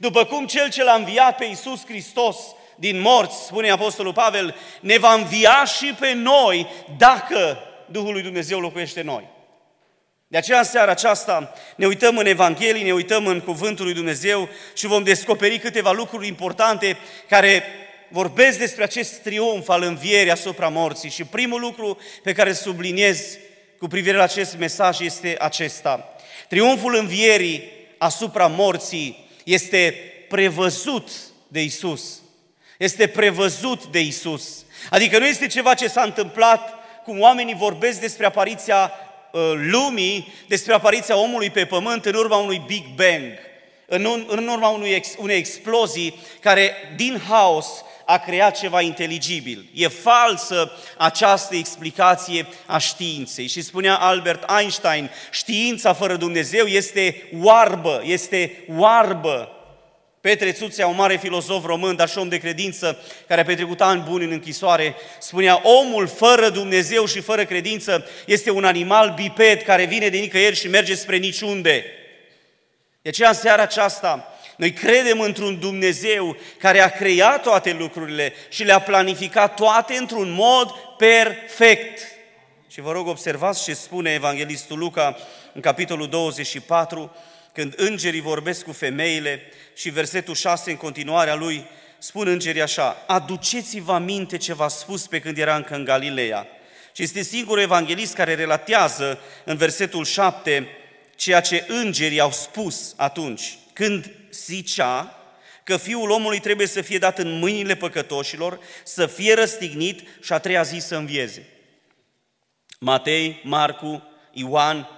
După 0.00 0.24
cum 0.24 0.46
cel 0.46 0.70
ce 0.70 0.84
l-a 0.84 0.94
înviat 0.94 1.36
pe 1.36 1.44
Iisus 1.44 1.84
Hristos 1.86 2.36
din 2.76 3.00
morți, 3.00 3.44
spune 3.44 3.70
Apostolul 3.70 4.12
Pavel, 4.12 4.54
ne 4.80 4.98
va 4.98 5.12
învia 5.12 5.64
și 5.64 5.94
pe 6.00 6.12
noi 6.12 6.66
dacă 6.98 7.58
Duhul 7.90 8.12
lui 8.12 8.22
Dumnezeu 8.22 8.60
locuiește 8.60 9.00
în 9.00 9.06
noi. 9.06 9.28
De 10.28 10.36
aceea 10.36 10.58
în 10.58 10.64
seara 10.64 10.90
aceasta 10.90 11.52
ne 11.76 11.86
uităm 11.86 12.16
în 12.16 12.26
Evanghelie, 12.26 12.84
ne 12.84 12.92
uităm 12.92 13.26
în 13.26 13.40
Cuvântul 13.40 13.84
lui 13.84 13.94
Dumnezeu 13.94 14.48
și 14.74 14.86
vom 14.86 15.02
descoperi 15.02 15.58
câteva 15.58 15.92
lucruri 15.92 16.26
importante 16.26 16.96
care 17.28 17.62
vorbesc 18.08 18.58
despre 18.58 18.82
acest 18.82 19.14
triumf 19.14 19.68
al 19.68 19.82
învierii 19.82 20.30
asupra 20.30 20.68
morții. 20.68 21.10
Și 21.10 21.24
primul 21.24 21.60
lucru 21.60 21.98
pe 22.22 22.32
care 22.32 22.52
subliniez 22.52 23.38
cu 23.78 23.86
privire 23.86 24.16
la 24.16 24.22
acest 24.22 24.56
mesaj 24.58 25.00
este 25.00 25.36
acesta. 25.38 26.14
Triumful 26.48 26.94
învierii 26.94 27.72
asupra 27.98 28.46
morții 28.46 29.27
este 29.52 29.94
prevăzut 30.28 31.10
de 31.48 31.62
Isus. 31.62 32.20
Este 32.78 33.06
prevăzut 33.06 33.86
de 33.86 34.00
Isus. 34.00 34.64
Adică 34.90 35.18
nu 35.18 35.26
este 35.26 35.46
ceva 35.46 35.74
ce 35.74 35.88
s-a 35.88 36.02
întâmplat 36.02 36.74
cum 37.04 37.20
oamenii 37.20 37.54
vorbesc 37.54 38.00
despre 38.00 38.26
apariția 38.26 38.92
uh, 39.32 39.52
lumii, 39.54 40.32
despre 40.48 40.72
apariția 40.72 41.16
omului 41.16 41.50
pe 41.50 41.64
pământ 41.64 42.04
în 42.04 42.14
urma 42.14 42.36
unui 42.36 42.62
Big 42.66 42.84
Bang, 42.94 43.32
în, 43.86 44.24
în 44.26 44.48
urma 44.48 44.68
unui 44.68 44.90
ex, 44.90 45.08
unei 45.18 45.36
explozii 45.36 46.14
care 46.40 46.72
din 46.96 47.20
haos 47.28 47.66
a 48.10 48.18
creat 48.18 48.58
ceva 48.58 48.80
inteligibil. 48.80 49.64
E 49.74 49.88
falsă 49.88 50.72
această 50.96 51.56
explicație 51.56 52.46
a 52.66 52.78
științei. 52.78 53.46
Și 53.46 53.60
spunea 53.60 53.94
Albert 53.94 54.50
Einstein, 54.58 55.10
știința 55.30 55.92
fără 55.92 56.16
Dumnezeu 56.16 56.66
este 56.66 57.22
oarbă, 57.40 58.02
este 58.04 58.64
oarbă. 58.76 59.52
Petre 60.20 60.52
Țuțea, 60.52 60.86
un 60.86 60.94
mare 60.96 61.16
filozof 61.16 61.64
român, 61.64 61.96
dar 61.96 62.08
și 62.08 62.18
om 62.18 62.28
de 62.28 62.38
credință, 62.38 62.98
care 63.26 63.40
a 63.40 63.44
petrecut 63.44 63.80
ani 63.80 64.04
buni 64.08 64.24
în 64.24 64.30
închisoare, 64.30 64.94
spunea, 65.18 65.60
omul 65.62 66.06
fără 66.06 66.48
Dumnezeu 66.48 67.06
și 67.06 67.20
fără 67.20 67.44
credință 67.44 68.06
este 68.26 68.50
un 68.50 68.64
animal 68.64 69.12
biped 69.16 69.62
care 69.62 69.84
vine 69.84 70.08
de 70.08 70.18
nicăieri 70.18 70.56
și 70.56 70.68
merge 70.68 70.94
spre 70.94 71.16
niciunde. 71.16 71.84
De 73.02 73.08
aceea, 73.08 73.28
în 73.28 73.34
seara 73.34 73.62
aceasta, 73.62 74.37
noi 74.58 74.72
credem 74.72 75.20
într-un 75.20 75.58
Dumnezeu 75.58 76.36
care 76.58 76.80
a 76.80 76.88
creat 76.88 77.42
toate 77.42 77.72
lucrurile 77.78 78.32
și 78.48 78.64
le-a 78.64 78.80
planificat 78.80 79.54
toate 79.54 79.94
într-un 79.94 80.30
mod 80.30 80.70
perfect. 80.96 82.00
Și 82.68 82.80
vă 82.80 82.92
rog, 82.92 83.06
observați 83.06 83.64
ce 83.64 83.74
spune 83.74 84.12
Evanghelistul 84.12 84.78
Luca 84.78 85.16
în 85.52 85.60
capitolul 85.60 86.08
24, 86.08 87.16
când 87.52 87.72
îngerii 87.76 88.20
vorbesc 88.20 88.64
cu 88.64 88.72
femeile 88.72 89.42
și 89.76 89.90
versetul 89.90 90.34
6 90.34 90.70
în 90.70 90.76
continuarea 90.76 91.34
lui, 91.34 91.66
spun 91.98 92.28
îngerii 92.28 92.62
așa, 92.62 93.04
aduceți-vă 93.06 93.92
aminte 93.92 94.36
ce 94.36 94.54
v-a 94.54 94.68
spus 94.68 95.06
pe 95.06 95.20
când 95.20 95.38
era 95.38 95.56
încă 95.56 95.74
în 95.74 95.84
Galileea. 95.84 96.46
Și 96.92 97.02
este 97.02 97.22
singurul 97.22 97.62
evanghelist 97.62 98.14
care 98.14 98.34
relatează 98.34 99.18
în 99.44 99.56
versetul 99.56 100.04
7 100.04 100.68
ceea 101.16 101.40
ce 101.40 101.64
îngerii 101.68 102.20
au 102.20 102.30
spus 102.30 102.94
atunci, 102.96 103.58
când 103.78 104.10
zicea 104.30 105.14
că 105.64 105.76
Fiul 105.76 106.10
omului 106.10 106.40
trebuie 106.40 106.66
să 106.66 106.80
fie 106.80 106.98
dat 106.98 107.18
în 107.18 107.38
mâinile 107.38 107.74
păcătoșilor, 107.76 108.58
să 108.84 109.06
fie 109.06 109.34
răstignit 109.34 110.02
și 110.22 110.32
a 110.32 110.38
treia 110.38 110.62
zi 110.62 110.78
să 110.78 110.96
învieze. 110.96 111.46
Matei, 112.80 113.40
Marcu, 113.44 114.02
Ioan 114.32 114.88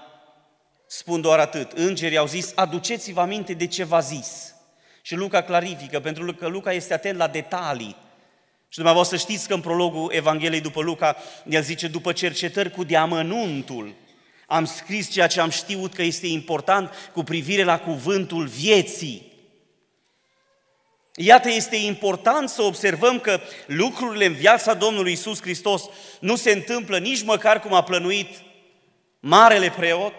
spun 0.87 1.21
doar 1.21 1.39
atât. 1.39 1.73
Îngerii 1.73 2.17
au 2.17 2.27
zis, 2.27 2.53
aduceți-vă 2.55 3.21
aminte 3.21 3.53
de 3.53 3.67
ce 3.67 3.85
v-a 3.85 4.01
zis. 4.01 4.55
Și 5.03 5.15
Luca 5.15 5.43
clarifică, 5.43 6.01
pentru 6.01 6.35
că 6.35 6.47
Luca 6.47 6.73
este 6.73 6.95
atent 6.95 7.19
la 7.19 7.29
detalii. 7.29 7.97
Și 8.69 8.77
dumneavoastră 8.77 9.17
știți 9.17 9.49
că 9.49 9.55
în 9.55 9.61
prologul 9.61 10.13
Evangheliei 10.13 10.61
după 10.61 10.83
Luca, 10.83 11.17
el 11.49 11.63
zice, 11.63 11.89
după 11.89 12.13
cercetări 12.13 12.71
cu 12.71 12.85
deamănuntul, 12.85 13.95
am 14.51 14.65
scris 14.65 15.11
ceea 15.11 15.27
ce 15.27 15.41
am 15.41 15.51
știut 15.51 15.95
că 15.95 16.03
este 16.03 16.27
important 16.27 17.11
cu 17.13 17.23
privire 17.23 17.63
la 17.63 17.79
cuvântul 17.79 18.47
vieții. 18.47 19.33
Iată, 21.15 21.51
este 21.51 21.77
important 21.77 22.49
să 22.49 22.63
observăm 22.63 23.19
că 23.19 23.41
lucrurile 23.67 24.25
în 24.25 24.33
viața 24.33 24.75
Domnului 24.75 25.13
Isus 25.13 25.41
Hristos 25.41 25.83
nu 26.21 26.37
se 26.37 26.51
întâmplă 26.51 26.99
nici 26.99 27.23
măcar 27.23 27.61
cum 27.61 27.73
a 27.73 27.83
plănuit 27.83 28.29
marele 29.21 29.71
preot, 29.77 30.15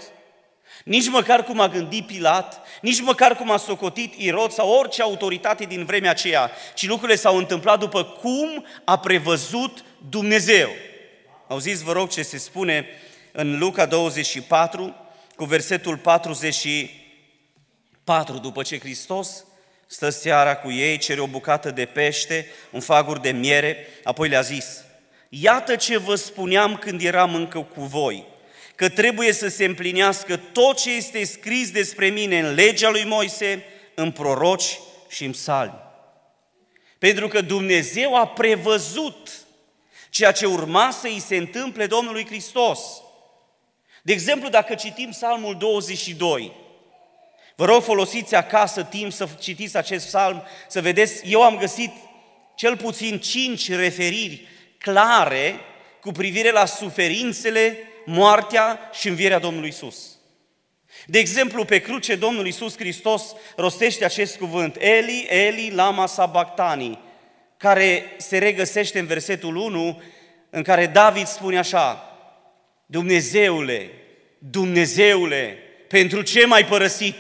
nici 0.84 1.10
măcar 1.10 1.44
cum 1.44 1.60
a 1.60 1.68
gândit 1.68 2.06
Pilat, 2.06 2.68
nici 2.82 3.02
măcar 3.02 3.36
cum 3.36 3.52
a 3.52 3.58
socotit 3.58 4.14
Irod 4.14 4.52
sau 4.52 4.70
orice 4.70 5.02
autoritate 5.02 5.64
din 5.64 5.86
vremea 5.86 6.10
aceea, 6.10 6.52
ci 6.74 6.88
lucrurile 6.88 7.18
s-au 7.18 7.38
întâmplat 7.38 7.80
după 7.80 8.04
cum 8.04 8.66
a 8.84 9.00
prevăzut 9.00 9.84
Dumnezeu. 10.10 10.70
Auziți, 11.48 11.84
vă 11.84 11.92
rog, 11.92 12.10
ce 12.10 12.22
se 12.22 12.38
spune 12.38 12.86
în 13.32 13.58
Luca 13.58 13.86
24, 13.86 14.96
cu 15.36 15.46
versetul 15.46 15.98
44, 15.98 18.38
după 18.38 18.64
ce 18.64 18.80
Hristos 18.80 19.46
stă 19.88 20.10
seara 20.10 20.56
cu 20.56 20.72
ei, 20.72 20.98
cere 20.98 21.20
o 21.20 21.28
bucată 21.28 21.72
de 21.72 21.86
pește, 21.86 22.48
un 22.70 22.80
fagur 22.80 23.20
de 23.20 23.32
miere, 23.32 23.88
apoi 24.04 24.30
le-a 24.30 24.42
zis, 24.42 24.84
Iată 25.30 25.76
ce 25.76 25.98
vă 25.98 26.16
spuneam 26.16 26.78
când 26.78 27.02
eram 27.02 27.36
încă 27.36 27.60
cu 27.60 27.82
voi, 27.82 28.26
că 28.76 28.90
trebuie 28.90 29.34
să 29.34 29.48
se 29.48 29.66
împlinească 29.66 30.38
tot 30.38 30.82
ce 30.82 30.96
este 30.96 31.24
scris 31.24 31.72
despre 31.72 32.08
mine 32.08 32.40
în 32.40 32.54
legea 32.54 32.90
lui 32.90 33.04
Moise, 33.04 33.64
în 33.96 34.12
proroci 34.12 34.80
și 35.10 35.26
în 35.26 35.32
psalmi. 35.32 35.80
Pentru 36.98 37.28
că 37.28 37.42
Dumnezeu 37.42 38.16
a 38.16 38.28
prevăzut 38.28 39.30
ceea 40.10 40.32
ce 40.32 40.46
urma 40.46 40.92
să 40.92 41.08
îi 41.08 41.20
se 41.20 41.36
întâmple 41.36 41.86
Domnului 41.86 42.26
Hristos. 42.26 42.80
De 44.02 44.12
exemplu, 44.12 44.50
dacă 44.50 44.76
citim 44.76 45.10
Psalmul 45.10 45.58
22, 45.58 46.52
vă 47.56 47.66
rog 47.66 47.84
folosiți 47.84 48.36
acasă 48.36 48.84
timp 48.84 49.12
să 49.12 49.28
citiți 49.40 49.78
acest 49.78 50.06
psalm, 50.06 50.44
să 50.68 50.82
vedeți, 50.82 51.22
eu 51.26 51.44
am 51.44 51.58
găsit 51.58 51.92
cel 52.56 52.78
puțin 52.78 53.20
cinci 53.20 53.72
referiri 53.72 54.48
clare 54.78 55.56
cu 56.02 56.12
privire 56.12 56.52
la 56.52 56.66
suferințele, 56.66 57.78
moartea 58.06 58.90
și 58.94 59.08
învierea 59.08 59.40
Domnului 59.40 59.70
Isus. 59.70 59.98
De 61.06 61.20
exemplu, 61.20 61.66
pe 61.66 61.80
cruce 61.80 62.16
Domnul 62.16 62.48
Isus 62.48 62.78
Hristos 62.78 63.36
rostește 63.56 64.06
acest 64.06 64.38
cuvânt, 64.38 64.76
Eli, 64.80 65.26
Eli, 65.30 65.72
lama 65.72 66.06
sabactani, 66.06 67.00
care 67.58 68.04
se 68.18 68.38
regăsește 68.38 69.00
în 69.00 69.06
versetul 69.06 69.56
1, 69.56 70.02
în 70.50 70.64
care 70.64 70.88
David 70.88 71.28
spune 71.28 71.58
așa, 71.58 72.11
Dumnezeule, 72.92 73.92
Dumnezeule, 74.38 75.58
pentru 75.88 76.22
ce 76.22 76.46
m-ai 76.46 76.66
părăsit? 76.66 77.16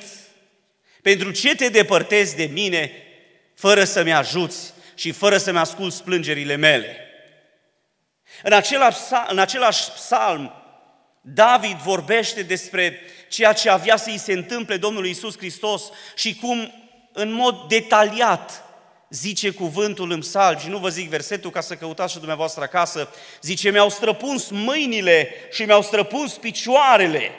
Pentru 1.01 1.31
ce 1.31 1.55
te 1.55 1.69
depărtezi 1.69 2.35
de 2.35 2.43
mine 2.43 2.91
fără 3.55 3.83
să-mi 3.83 4.13
ajuți 4.13 4.73
și 4.95 5.11
fără 5.11 5.37
să-mi 5.37 5.57
asculți 5.57 6.03
plângerile 6.03 6.55
mele? 6.55 6.97
În 8.43 8.53
același, 8.53 8.99
în 9.27 9.39
același 9.39 9.91
psalm, 9.91 10.53
David 11.21 11.77
vorbește 11.77 12.41
despre 12.41 12.99
ceea 13.29 13.53
ce 13.53 13.69
avea 13.69 13.97
să-i 13.97 14.17
se 14.17 14.33
întâmple 14.33 14.77
Domnului 14.77 15.09
Isus 15.09 15.37
Hristos 15.37 15.83
și 16.15 16.35
cum 16.35 16.73
în 17.13 17.31
mod 17.31 17.67
detaliat 17.67 18.63
zice 19.11 19.49
cuvântul 19.49 20.11
în 20.11 20.19
psalm, 20.19 20.57
și 20.57 20.67
nu 20.67 20.77
vă 20.77 20.89
zic 20.89 21.09
versetul 21.09 21.51
ca 21.51 21.61
să 21.61 21.75
căutați 21.75 22.11
și 22.11 22.17
dumneavoastră 22.17 22.63
acasă, 22.63 23.09
zice, 23.41 23.71
mi-au 23.71 23.89
străpuns 23.89 24.49
mâinile 24.49 25.29
și 25.51 25.63
mi-au 25.63 25.81
străpuns 25.81 26.33
picioarele. 26.33 27.31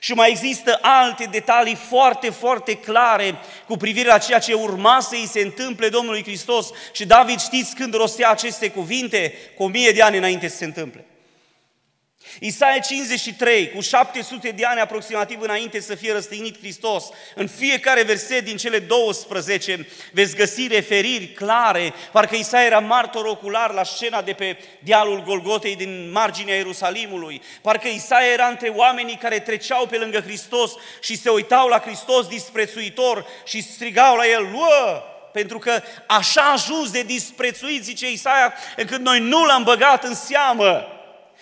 Și 0.00 0.12
mai 0.12 0.30
există 0.30 0.78
alte 0.82 1.24
detalii 1.24 1.74
foarte, 1.74 2.30
foarte 2.30 2.74
clare 2.74 3.38
cu 3.66 3.76
privire 3.76 4.08
la 4.08 4.18
ceea 4.18 4.38
ce 4.38 4.52
urma 4.52 5.00
să 5.00 5.14
îi 5.14 5.26
se 5.26 5.40
întâmple 5.40 5.88
Domnului 5.88 6.22
Hristos. 6.22 6.70
Și 6.92 7.06
David 7.06 7.40
știți 7.40 7.74
când 7.74 7.94
rostea 7.94 8.30
aceste 8.30 8.70
cuvinte? 8.70 9.34
Cu 9.56 9.62
o 9.62 9.68
mie 9.68 9.90
de 9.90 10.02
ani 10.02 10.16
înainte 10.16 10.48
să 10.48 10.56
se 10.56 10.64
întâmple. 10.64 11.07
Isaia 12.40 12.78
53, 12.78 13.70
cu 13.70 13.80
700 13.80 14.50
de 14.50 14.64
ani 14.64 14.80
aproximativ 14.80 15.40
înainte 15.40 15.80
să 15.80 15.94
fie 15.94 16.12
răstignit 16.12 16.58
Hristos, 16.58 17.04
în 17.34 17.46
fiecare 17.46 18.02
verset 18.02 18.44
din 18.44 18.56
cele 18.56 18.78
12 18.78 19.88
veți 20.12 20.36
găsi 20.36 20.66
referiri 20.66 21.26
clare, 21.26 21.92
parcă 22.12 22.34
Isaia 22.36 22.66
era 22.66 22.78
martor 22.78 23.24
ocular 23.24 23.72
la 23.72 23.84
scena 23.84 24.22
de 24.22 24.32
pe 24.32 24.58
dealul 24.78 25.22
Golgotei 25.22 25.76
din 25.76 26.10
marginea 26.10 26.54
Ierusalimului, 26.54 27.42
parcă 27.62 27.88
Isaia 27.88 28.32
era 28.32 28.46
între 28.46 28.68
oamenii 28.68 29.16
care 29.16 29.38
treceau 29.38 29.86
pe 29.86 29.96
lângă 29.96 30.20
Hristos 30.20 30.72
și 31.00 31.16
se 31.16 31.30
uitau 31.30 31.68
la 31.68 31.78
Hristos 31.78 32.26
disprețuitor 32.26 33.26
și 33.44 33.62
strigau 33.62 34.16
la 34.16 34.26
el, 34.26 34.48
luă! 34.52 35.02
pentru 35.32 35.58
că 35.58 35.82
așa 36.06 36.40
a 36.40 36.52
ajuns 36.52 36.90
de 36.90 37.02
disprețuit, 37.02 37.84
zice 37.84 38.10
Isaia, 38.10 38.54
încât 38.76 39.00
noi 39.00 39.20
nu 39.20 39.44
l-am 39.44 39.62
băgat 39.62 40.04
în 40.04 40.14
seamă 40.14 40.97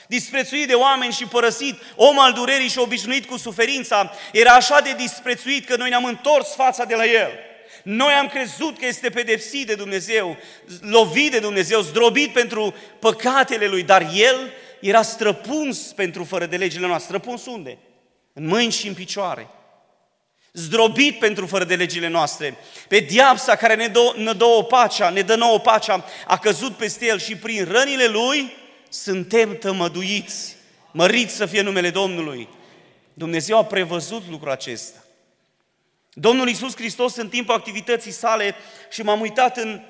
disprețuit 0.06 0.66
de 0.66 0.74
oameni 0.74 1.12
și 1.12 1.24
părăsit, 1.24 1.82
om 1.94 2.18
al 2.18 2.32
durerii 2.32 2.68
și 2.68 2.78
obișnuit 2.78 3.26
cu 3.26 3.36
suferința, 3.36 4.12
era 4.32 4.52
așa 4.52 4.80
de 4.80 4.94
disprețuit 4.96 5.66
că 5.66 5.76
noi 5.76 5.88
ne-am 5.88 6.04
întors 6.04 6.54
fața 6.54 6.84
de 6.84 6.94
la 6.94 7.04
el. 7.04 7.30
Noi 7.82 8.12
am 8.12 8.28
crezut 8.28 8.78
că 8.78 8.86
este 8.86 9.10
pedepsit 9.10 9.66
de 9.66 9.74
Dumnezeu, 9.74 10.36
lovit 10.80 11.30
de 11.30 11.38
Dumnezeu, 11.38 11.80
zdrobit 11.80 12.32
pentru 12.32 12.74
păcatele 12.98 13.66
lui, 13.66 13.82
dar 13.82 14.06
el 14.14 14.52
era 14.80 15.02
străpuns 15.02 15.78
pentru 15.78 16.24
fără 16.24 16.46
de 16.46 16.56
legile 16.56 16.86
noastre. 16.86 17.16
Străpuns 17.16 17.46
unde? 17.46 17.78
În 18.32 18.46
mâini 18.46 18.72
și 18.72 18.88
în 18.88 18.94
picioare. 18.94 19.48
Zdrobit 20.52 21.18
pentru 21.18 21.46
fără 21.46 21.64
de 21.64 21.74
legile 21.74 22.08
noastre. 22.08 22.56
Pe 22.88 22.98
diapsa 22.98 23.56
care 23.56 23.74
ne 23.74 23.86
dă, 23.86 24.14
ne 24.16 24.32
dă 24.32 24.44
o 24.44 24.62
pacea, 24.62 25.10
ne 25.10 25.20
dă 25.20 25.34
nouă 25.34 25.60
pacea, 25.60 26.04
a 26.26 26.38
căzut 26.38 26.76
peste 26.76 27.06
el 27.06 27.18
și 27.18 27.36
prin 27.36 27.64
rănile 27.70 28.06
lui 28.06 28.52
suntem 28.88 29.56
tămăduiți, 29.56 30.56
Mărit 30.96 31.30
să 31.30 31.46
fie 31.46 31.60
numele 31.60 31.90
Domnului. 31.90 32.48
Dumnezeu 33.14 33.58
a 33.58 33.64
prevăzut 33.64 34.22
lucrul 34.28 34.50
acesta. 34.50 35.04
Domnul 36.12 36.48
Iisus 36.48 36.76
Hristos 36.76 37.16
în 37.16 37.28
timpul 37.28 37.54
activității 37.54 38.10
sale 38.10 38.54
și 38.90 39.02
m-am 39.02 39.20
uitat 39.20 39.56
în 39.56 39.80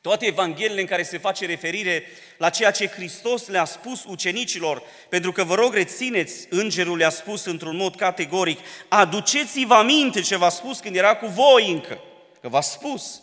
toate 0.00 0.26
evangheliile 0.26 0.80
în 0.80 0.86
care 0.86 1.02
se 1.02 1.18
face 1.18 1.46
referire 1.46 2.04
la 2.38 2.50
ceea 2.50 2.70
ce 2.70 2.86
Hristos 2.86 3.48
le-a 3.48 3.64
spus 3.64 4.04
ucenicilor, 4.04 4.82
pentru 5.08 5.32
că 5.32 5.44
vă 5.44 5.54
rog 5.54 5.74
rețineți, 5.74 6.46
îngerul 6.50 6.96
le-a 6.96 7.10
spus 7.10 7.44
într-un 7.44 7.76
mod 7.76 7.96
categoric, 7.96 8.58
aduceți-vă 8.88 9.74
aminte 9.74 10.20
ce 10.20 10.36
v-a 10.36 10.48
spus 10.48 10.78
când 10.78 10.96
era 10.96 11.16
cu 11.16 11.26
voi 11.26 11.70
încă, 11.70 12.00
că 12.40 12.48
v-a 12.48 12.60
spus. 12.60 13.22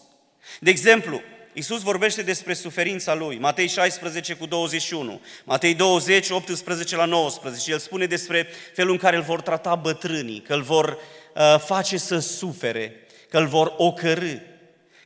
De 0.59 0.69
exemplu, 0.69 1.21
Iisus 1.53 1.81
vorbește 1.81 2.21
despre 2.21 2.53
suferința 2.53 3.13
Lui, 3.13 3.37
Matei 3.37 3.67
16 3.67 4.33
cu 4.33 4.45
21, 4.45 5.21
Matei 5.43 5.73
20, 5.73 6.29
18 6.29 6.95
la 6.95 7.05
19. 7.05 7.71
El 7.71 7.79
spune 7.79 8.05
despre 8.05 8.47
felul 8.73 8.91
în 8.91 8.97
care 8.97 9.15
îl 9.15 9.21
vor 9.21 9.41
trata 9.41 9.75
bătrânii, 9.75 10.39
că 10.39 10.53
îl 10.53 10.61
vor 10.61 10.97
uh, 11.35 11.59
face 11.59 11.97
să 11.97 12.19
sufere, 12.19 12.95
că 13.29 13.37
îl 13.37 13.47
vor 13.47 13.73
ocărâ, 13.77 14.37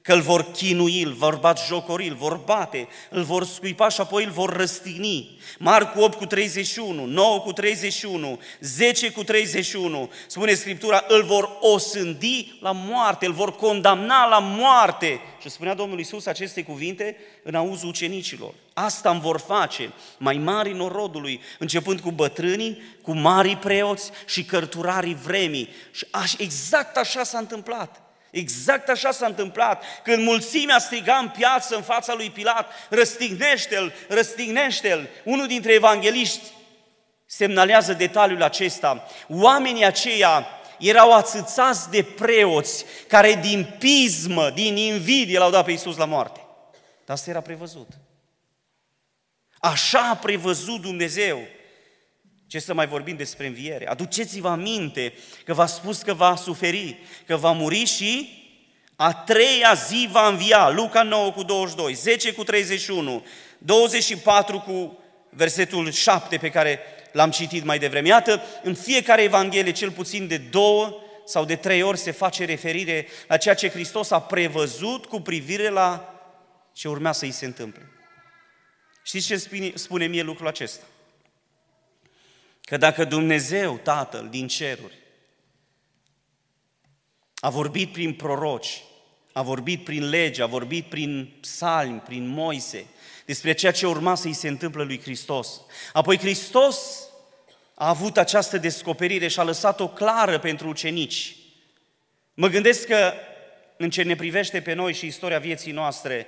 că 0.05 0.13
îl 0.13 0.21
vor 0.21 0.51
chinui, 0.51 1.03
îl 1.03 1.11
vor 1.11 1.35
bat 1.35 1.65
jocori, 1.65 2.07
îl 2.07 2.15
vor 2.15 2.37
bate, 2.37 2.87
îl 3.09 3.23
vor 3.23 3.45
scuipa 3.45 3.89
și 3.89 4.01
apoi 4.01 4.23
îl 4.23 4.31
vor 4.31 4.55
răstigni. 4.55 5.37
Marcu 5.59 5.99
8 5.99 6.17
cu 6.17 6.25
31, 6.25 7.05
9 7.05 7.39
cu 7.39 7.51
31, 7.53 8.39
10 8.59 9.11
cu 9.11 9.23
31, 9.23 10.11
spune 10.27 10.53
Scriptura, 10.53 11.05
îl 11.07 11.23
vor 11.23 11.57
osândi 11.59 12.57
la 12.61 12.71
moarte, 12.71 13.25
îl 13.25 13.31
vor 13.31 13.55
condamna 13.55 14.27
la 14.27 14.39
moarte. 14.39 15.19
Și 15.41 15.49
spunea 15.49 15.73
Domnul 15.73 15.99
Isus 15.99 16.25
aceste 16.25 16.63
cuvinte 16.63 17.17
în 17.43 17.55
auzul 17.55 17.89
ucenicilor. 17.89 18.53
Asta 18.73 19.09
îmi 19.09 19.21
vor 19.21 19.39
face 19.39 19.93
mai 20.17 20.37
mari 20.37 20.73
norodului, 20.73 21.41
începând 21.59 21.99
cu 21.99 22.11
bătrânii, 22.11 22.81
cu 23.01 23.13
mari 23.13 23.55
preoți 23.55 24.11
și 24.25 24.43
cărturarii 24.43 25.17
vremii. 25.23 25.69
Și 25.91 26.05
exact 26.37 26.97
așa 26.97 27.23
s-a 27.23 27.37
întâmplat. 27.37 28.04
Exact 28.35 28.89
așa 28.89 29.11
s-a 29.11 29.25
întâmplat. 29.25 29.83
Când 30.03 30.23
mulțimea 30.23 30.77
striga 30.77 31.15
în 31.17 31.29
piață 31.29 31.75
în 31.75 31.81
fața 31.81 32.13
lui 32.13 32.29
Pilat, 32.29 32.71
răstignește-l, 32.89 33.93
răstignește-l. 34.07 35.09
Unul 35.23 35.47
dintre 35.47 35.73
evangeliști 35.73 36.41
semnalează 37.25 37.93
detaliul 37.93 38.43
acesta. 38.43 39.07
Oamenii 39.29 39.85
aceia 39.85 40.47
erau 40.79 41.13
ațățați 41.13 41.89
de 41.89 42.03
preoți 42.03 42.85
care 43.07 43.33
din 43.33 43.75
pismă, 43.79 44.49
din 44.49 44.75
invidie 44.75 45.37
l-au 45.37 45.51
dat 45.51 45.65
pe 45.65 45.71
Iisus 45.71 45.97
la 45.97 46.05
moarte. 46.05 46.39
Dar 47.05 47.15
asta 47.15 47.29
era 47.29 47.41
prevăzut. 47.41 47.87
Așa 49.59 50.09
a 50.09 50.15
prevăzut 50.15 50.81
Dumnezeu. 50.81 51.39
Ce 52.47 52.59
să 52.59 52.73
mai 52.73 52.87
vorbim 52.87 53.15
despre 53.15 53.47
înviere? 53.47 53.87
Aduceți-vă 53.87 54.47
aminte 54.47 55.13
că 55.45 55.53
v-a 55.53 55.65
spus 55.65 56.01
că 56.01 56.13
va 56.13 56.35
suferi, 56.35 56.97
că 57.25 57.35
va 57.35 57.51
muri 57.51 57.85
și 57.85 58.43
a 58.95 59.13
treia 59.13 59.73
zi 59.73 60.07
va 60.11 60.27
învia. 60.27 60.69
Luca 60.69 61.03
9 61.03 61.31
cu 61.31 61.43
22, 61.43 61.93
10 61.93 62.33
cu 62.33 62.43
31, 62.43 63.25
24 63.57 64.59
cu 64.59 64.99
versetul 65.29 65.91
7 65.91 66.37
pe 66.37 66.49
care 66.49 66.79
l-am 67.11 67.31
citit 67.31 67.63
mai 67.63 67.79
devreme. 67.79 68.07
Iată, 68.07 68.41
în 68.63 68.73
fiecare 68.73 69.21
Evanghelie, 69.21 69.71
cel 69.71 69.91
puțin 69.91 70.27
de 70.27 70.37
două 70.37 70.99
sau 71.25 71.45
de 71.45 71.55
trei 71.55 71.81
ori, 71.81 71.97
se 71.97 72.11
face 72.11 72.45
referire 72.45 73.07
la 73.27 73.37
ceea 73.37 73.55
ce 73.55 73.69
Hristos 73.69 74.11
a 74.11 74.21
prevăzut 74.21 75.05
cu 75.05 75.21
privire 75.21 75.69
la 75.69 76.13
ce 76.73 76.87
urmea 76.87 77.11
să 77.11 77.25
îi 77.25 77.31
se 77.31 77.45
întâmple. 77.45 77.89
Știți 79.03 79.25
ce 79.25 79.71
spune 79.73 80.05
mie 80.05 80.21
lucrul 80.21 80.47
acesta? 80.47 80.83
Că 82.65 82.77
dacă 82.77 83.03
Dumnezeu, 83.03 83.77
Tatăl 83.77 84.27
din 84.29 84.47
ceruri, 84.47 84.97
a 87.35 87.49
vorbit 87.49 87.91
prin 87.91 88.13
proroci, 88.13 88.83
a 89.33 89.41
vorbit 89.41 89.83
prin 89.83 90.09
lege, 90.09 90.41
a 90.41 90.45
vorbit 90.45 90.85
prin 90.85 91.37
psalmi, 91.41 91.99
prin 91.99 92.27
Moise, 92.27 92.85
despre 93.25 93.53
ceea 93.53 93.71
ce 93.71 93.87
urma 93.87 94.15
să-i 94.15 94.33
se 94.33 94.47
întâmplă 94.47 94.83
lui 94.83 95.01
Hristos. 95.01 95.61
Apoi 95.93 96.17
Hristos 96.17 97.09
a 97.75 97.89
avut 97.89 98.17
această 98.17 98.57
descoperire 98.57 99.27
și 99.27 99.39
a 99.39 99.43
lăsat-o 99.43 99.87
clară 99.87 100.39
pentru 100.39 100.67
ucenici. 100.67 101.35
Mă 102.33 102.47
gândesc 102.47 102.87
că 102.87 103.13
în 103.77 103.89
ce 103.89 104.03
ne 104.03 104.15
privește 104.15 104.61
pe 104.61 104.73
noi 104.73 104.93
și 104.93 105.05
istoria 105.05 105.39
vieții 105.39 105.71
noastre, 105.71 106.27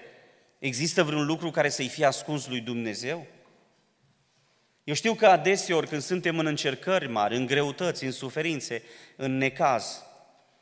există 0.59 1.03
vreun 1.03 1.25
lucru 1.25 1.51
care 1.51 1.69
să-i 1.69 1.87
fie 1.87 2.05
ascuns 2.05 2.47
lui 2.47 2.59
Dumnezeu? 2.59 3.27
Eu 4.87 4.93
știu 4.93 5.13
că 5.13 5.27
adeseori 5.27 5.87
când 5.87 6.01
suntem 6.01 6.39
în 6.39 6.45
încercări 6.45 7.07
mari, 7.07 7.35
în 7.35 7.45
greutăți, 7.45 8.03
în 8.03 8.11
suferințe, 8.11 8.83
în 9.15 9.37
necaz, 9.37 10.03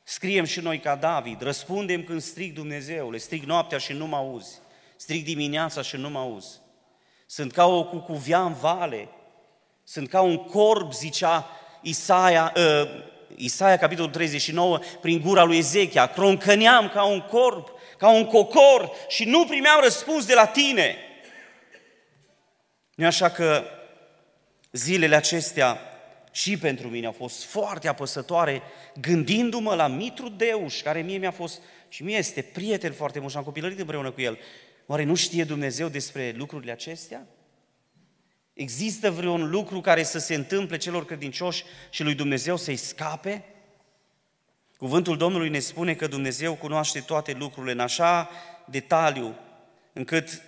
scriem 0.04 0.46
și 0.46 0.60
noi 0.60 0.80
ca 0.80 0.96
David, 0.96 1.42
răspundem 1.42 2.04
când 2.04 2.22
strig 2.22 2.54
Dumnezeule, 2.54 3.18
strig 3.18 3.44
noaptea 3.44 3.78
și 3.78 3.94
nu 3.94 4.08
mă 4.08 4.16
auzi, 4.16 4.60
strig 4.96 5.24
dimineața 5.24 5.82
și 5.82 5.96
nu 5.96 6.10
mă 6.10 6.20
auzi. 6.20 6.60
Sunt 7.26 7.52
ca 7.52 7.66
o 7.66 7.84
cucuvea 7.84 8.42
în 8.42 8.54
vale, 8.54 9.08
sunt 9.84 10.10
ca 10.10 10.22
un 10.22 10.38
corb, 10.38 10.94
zicea 10.94 11.50
Isaia, 11.82 12.54
uh, 12.56 12.90
Isaia, 13.36 13.78
capitolul 13.78 14.12
39, 14.12 14.80
prin 15.02 15.22
gura 15.22 15.44
lui 15.44 15.58
Ezechia, 15.58 16.08
croncăneam 16.08 16.90
ca 16.90 17.04
un 17.04 17.22
corb, 17.22 17.68
ca 17.98 18.10
un 18.10 18.26
cocor 18.26 18.92
și 19.08 19.26
nu 19.26 19.46
primeam 19.46 19.80
răspuns 19.84 20.26
de 20.26 20.34
la 20.34 20.46
tine. 20.46 20.96
Nu 22.96 23.06
așa 23.06 23.30
că 23.30 23.64
Zilele 24.76 25.16
acestea 25.16 25.80
și 26.32 26.58
pentru 26.58 26.88
mine 26.88 27.06
au 27.06 27.12
fost 27.12 27.44
foarte 27.44 27.88
apăsătoare, 27.88 28.62
gândindu-mă 29.02 29.76
la 29.76 29.88
Mitru 29.88 30.30
Deuș, 30.30 30.82
care 30.82 31.02
mie 31.02 31.18
mi-a 31.18 31.32
fost 31.32 31.62
și 31.90 32.04
mie 32.04 32.18
este 32.18 32.42
prieten 32.42 32.92
foarte 32.92 33.20
mult 33.20 33.32
și 33.32 33.38
am 33.38 33.44
copilărit 33.44 33.80
împreună 33.80 34.12
cu 34.12 34.22
el. 34.22 34.40
Oare 34.86 35.04
nu 35.04 35.16
știe 35.16 35.44
Dumnezeu 35.44 35.88
despre 35.88 36.34
lucrurile 36.38 36.72
acestea? 36.72 37.28
Există 38.54 39.12
vreun 39.12 39.50
lucru 39.50 39.82
care 39.82 40.04
să 40.04 40.20
se 40.20 40.36
întâmple 40.36 40.78
celor 40.78 41.06
credincioși 41.06 41.64
și 41.90 42.04
lui 42.04 42.14
Dumnezeu 42.14 42.58
să-i 42.58 42.76
scape? 42.76 43.46
Cuvântul 44.78 45.18
Domnului 45.18 45.50
ne 45.50 45.60
spune 45.60 45.94
că 45.96 46.08
Dumnezeu 46.08 46.54
cunoaște 46.54 47.00
toate 47.00 47.34
lucrurile 47.34 47.72
în 47.72 47.80
așa 47.80 48.30
detaliu, 48.66 49.36
încât 49.94 50.42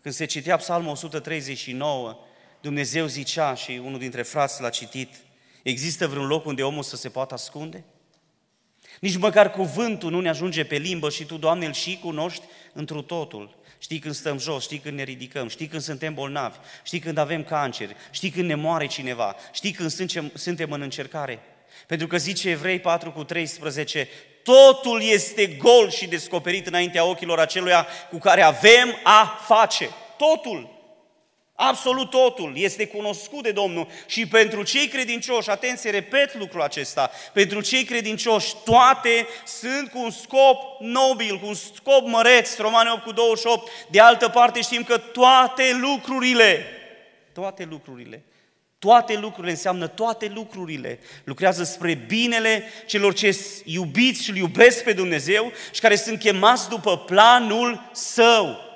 când 0.00 0.14
se 0.14 0.24
citea 0.24 0.56
Psalmul 0.56 0.90
139, 0.90 2.22
Dumnezeu 2.60 3.06
zicea 3.06 3.54
și 3.54 3.80
unul 3.84 3.98
dintre 3.98 4.22
frați 4.22 4.60
l-a 4.60 4.70
citit, 4.70 5.14
există 5.62 6.06
vreun 6.06 6.26
loc 6.26 6.46
unde 6.46 6.62
omul 6.62 6.82
să 6.82 6.96
se 6.96 7.08
poată 7.08 7.34
ascunde? 7.34 7.84
Nici 9.00 9.16
măcar 9.16 9.50
cuvântul 9.50 10.10
nu 10.10 10.20
ne 10.20 10.28
ajunge 10.28 10.64
pe 10.64 10.76
limbă 10.76 11.10
și 11.10 11.24
Tu, 11.24 11.36
Doamne, 11.36 11.66
îl 11.66 11.72
și 11.72 11.98
cunoști 12.02 12.44
întru 12.72 13.02
totul. 13.02 13.56
Știi 13.78 13.98
când 13.98 14.14
stăm 14.14 14.38
jos, 14.38 14.62
știi 14.62 14.78
când 14.78 14.96
ne 14.96 15.02
ridicăm, 15.02 15.48
știi 15.48 15.66
când 15.66 15.82
suntem 15.82 16.14
bolnavi, 16.14 16.58
știi 16.82 16.98
când 16.98 17.18
avem 17.18 17.44
cancer, 17.44 17.96
știi 18.10 18.30
când 18.30 18.48
ne 18.48 18.54
moare 18.54 18.86
cineva, 18.86 19.36
știi 19.52 19.72
când 19.72 19.90
suntem, 19.90 20.30
suntem 20.34 20.72
în 20.72 20.80
încercare. 20.80 21.38
Pentru 21.86 22.06
că 22.06 22.16
zice 22.16 22.50
Evrei 22.50 22.80
4 22.80 23.12
cu 23.12 23.24
13, 23.24 24.08
totul 24.42 25.02
este 25.02 25.46
gol 25.46 25.90
și 25.90 26.06
descoperit 26.06 26.66
înaintea 26.66 27.04
ochilor 27.04 27.38
aceluia 27.38 27.86
cu 28.10 28.18
care 28.18 28.42
avem 28.42 28.96
a 29.02 29.44
face. 29.46 29.88
Totul. 30.16 30.77
Absolut 31.60 32.10
totul 32.10 32.52
este 32.54 32.86
cunoscut 32.86 33.42
de 33.42 33.50
Domnul 33.50 33.88
și 34.06 34.26
pentru 34.26 34.62
cei 34.62 34.88
credincioși, 34.88 35.50
atenție, 35.50 35.90
repet 35.90 36.34
lucrul 36.34 36.62
acesta, 36.62 37.10
pentru 37.32 37.60
cei 37.60 37.84
credincioși 37.84 38.54
toate 38.64 39.26
sunt 39.46 39.90
cu 39.90 39.98
un 39.98 40.10
scop 40.10 40.80
nobil, 40.80 41.38
cu 41.38 41.46
un 41.46 41.54
scop 41.54 42.06
măreț, 42.06 42.56
Romane 42.56 42.90
8 42.90 43.02
cu 43.02 43.12
28. 43.12 43.70
De 43.90 44.00
altă 44.00 44.28
parte 44.28 44.60
știm 44.60 44.82
că 44.82 44.98
toate 44.98 45.78
lucrurile, 45.80 46.64
toate 47.32 47.66
lucrurile, 47.70 48.24
toate 48.78 49.16
lucrurile 49.16 49.50
înseamnă 49.50 49.86
toate 49.86 50.30
lucrurile. 50.34 50.98
Lucrează 51.24 51.64
spre 51.64 51.94
binele 51.94 52.64
celor 52.86 53.14
ce 53.14 53.38
iubiți 53.64 54.22
și 54.22 54.30
îl 54.30 54.36
iubesc 54.36 54.84
pe 54.84 54.92
Dumnezeu 54.92 55.52
și 55.72 55.80
care 55.80 55.96
sunt 55.96 56.18
chemați 56.18 56.68
după 56.68 56.98
planul 56.98 57.90
Său. 57.92 58.67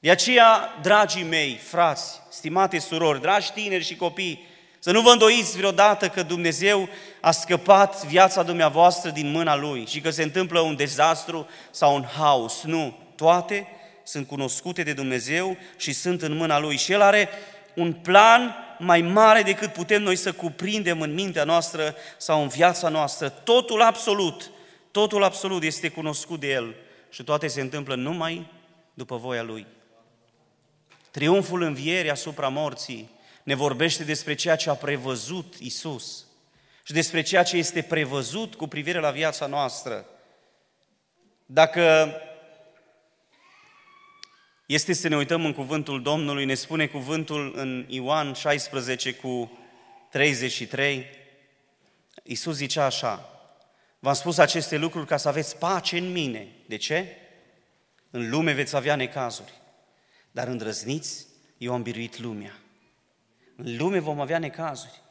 De 0.00 0.10
aceea, 0.10 0.78
dragii 0.82 1.22
mei, 1.22 1.54
frați, 1.54 2.20
stimate 2.30 2.78
surori, 2.78 3.20
dragi 3.20 3.52
tineri 3.52 3.84
și 3.84 3.96
copii, 3.96 4.48
să 4.78 4.92
nu 4.92 5.00
vă 5.00 5.10
îndoiți 5.10 5.56
vreodată 5.56 6.08
că 6.08 6.22
Dumnezeu 6.22 6.88
a 7.20 7.30
scăpat 7.30 8.06
viața 8.06 8.42
dumneavoastră 8.42 9.10
din 9.10 9.30
mâna 9.30 9.56
Lui 9.56 9.86
și 9.86 10.00
că 10.00 10.10
se 10.10 10.22
întâmplă 10.22 10.60
un 10.60 10.76
dezastru 10.76 11.48
sau 11.70 11.94
un 11.94 12.04
haos. 12.04 12.62
Nu, 12.62 12.98
toate 13.16 13.66
sunt 14.02 14.26
cunoscute 14.26 14.82
de 14.82 14.92
Dumnezeu 14.92 15.56
și 15.76 15.92
sunt 15.92 16.22
în 16.22 16.36
mâna 16.36 16.58
Lui. 16.58 16.76
Și 16.76 16.92
El 16.92 17.00
are 17.00 17.28
un 17.74 17.92
plan 17.92 18.54
mai 18.78 19.00
mare 19.00 19.42
decât 19.42 19.72
putem 19.72 20.02
noi 20.02 20.16
să 20.16 20.32
cuprindem 20.32 21.00
în 21.00 21.14
mintea 21.14 21.44
noastră 21.44 21.94
sau 22.16 22.42
în 22.42 22.48
viața 22.48 22.88
noastră. 22.88 23.28
Totul 23.28 23.82
absolut, 23.82 24.50
totul 24.90 25.24
absolut 25.24 25.62
este 25.62 25.88
cunoscut 25.88 26.40
de 26.40 26.50
El 26.50 26.74
și 27.10 27.22
toate 27.22 27.46
se 27.46 27.60
întâmplă 27.60 27.94
numai 27.94 28.46
după 28.94 29.16
voia 29.16 29.42
Lui. 29.42 29.66
Triumful 31.10 31.62
învierii 31.62 32.10
asupra 32.10 32.48
morții 32.48 33.10
ne 33.42 33.54
vorbește 33.54 34.04
despre 34.04 34.34
ceea 34.34 34.56
ce 34.56 34.70
a 34.70 34.74
prevăzut 34.74 35.54
Isus 35.58 36.24
și 36.84 36.92
despre 36.92 37.22
ceea 37.22 37.42
ce 37.42 37.56
este 37.56 37.82
prevăzut 37.82 38.54
cu 38.54 38.66
privire 38.66 38.98
la 38.98 39.10
viața 39.10 39.46
noastră. 39.46 40.06
Dacă 41.46 42.14
este 44.66 44.92
să 44.92 45.08
ne 45.08 45.16
uităm 45.16 45.44
în 45.44 45.52
cuvântul 45.52 46.02
Domnului, 46.02 46.44
ne 46.44 46.54
spune 46.54 46.86
cuvântul 46.86 47.52
în 47.56 47.86
Ioan 47.88 48.32
16 48.32 49.14
cu 49.14 49.58
33, 50.10 51.06
Iisus 52.22 52.56
zicea 52.56 52.84
așa, 52.84 53.28
v-am 53.98 54.14
spus 54.14 54.38
aceste 54.38 54.76
lucruri 54.76 55.06
ca 55.06 55.16
să 55.16 55.28
aveți 55.28 55.58
pace 55.58 55.98
în 55.98 56.12
mine. 56.12 56.48
De 56.66 56.76
ce? 56.76 57.16
În 58.10 58.30
lume 58.30 58.52
veți 58.52 58.76
avea 58.76 58.96
necazuri, 58.96 59.52
dar 60.30 60.46
îndrăzniți, 60.46 61.26
eu 61.58 61.72
am 61.72 61.82
biruit 61.82 62.18
lumea. 62.18 62.52
În 63.56 63.76
lume 63.76 63.98
vom 63.98 64.20
avea 64.20 64.38
necazuri. 64.38 65.02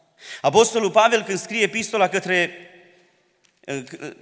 Apostolul 0.42 0.92
Pavel, 0.92 1.24
când 1.24 1.40
scrie 1.40 1.62
epistola 1.62 2.08
către, 2.08 2.52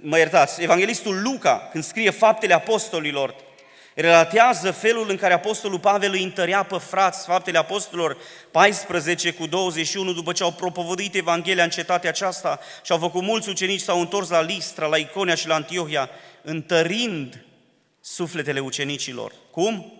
mă 0.00 0.18
iertați, 0.18 0.62
evanghelistul 0.62 1.22
Luca, 1.22 1.68
când 1.70 1.84
scrie 1.84 2.10
faptele 2.10 2.54
apostolilor, 2.54 3.34
relatează 3.94 4.70
felul 4.70 5.10
în 5.10 5.16
care 5.16 5.34
Apostolul 5.34 5.78
Pavel 5.78 6.12
îi 6.12 6.22
întărea 6.22 6.62
pe 6.62 6.78
frați, 6.78 7.26
faptele 7.26 7.58
apostolilor 7.58 8.16
14 8.50 9.32
cu 9.32 9.46
21, 9.46 10.12
după 10.12 10.32
ce 10.32 10.42
au 10.42 10.52
propovăduit 10.52 11.14
Evanghelia 11.14 11.64
în 11.64 11.70
cetatea 11.70 12.10
aceasta 12.10 12.60
și 12.82 12.92
au 12.92 12.98
făcut 12.98 13.22
mulți 13.22 13.48
ucenici, 13.48 13.80
s-au 13.80 14.00
întors 14.00 14.28
la 14.28 14.40
Listra, 14.40 14.86
la 14.86 14.96
Iconia 14.96 15.34
și 15.34 15.46
la 15.46 15.54
Antiohia, 15.54 16.10
întărind 16.42 17.44
sufletele 18.00 18.60
ucenicilor. 18.60 19.32
Cum? 19.50 19.97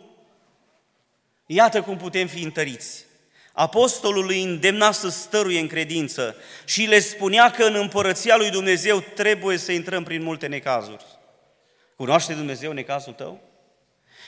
Iată 1.50 1.82
cum 1.82 1.96
putem 1.96 2.26
fi 2.26 2.42
întăriți. 2.42 3.04
Apostolul 3.52 4.28
îi 4.28 4.42
îndemna 4.42 4.92
să 4.92 5.08
stăruie 5.08 5.60
în 5.60 5.66
credință 5.66 6.36
și 6.64 6.84
le 6.84 6.98
spunea 6.98 7.50
că 7.50 7.64
în 7.64 7.74
împărăția 7.74 8.36
lui 8.36 8.50
Dumnezeu 8.50 9.00
trebuie 9.00 9.56
să 9.56 9.72
intrăm 9.72 10.02
prin 10.02 10.22
multe 10.22 10.46
necazuri. 10.46 11.04
Cunoaște 11.96 12.32
Dumnezeu 12.32 12.72
necazul 12.72 13.12
tău? 13.12 13.40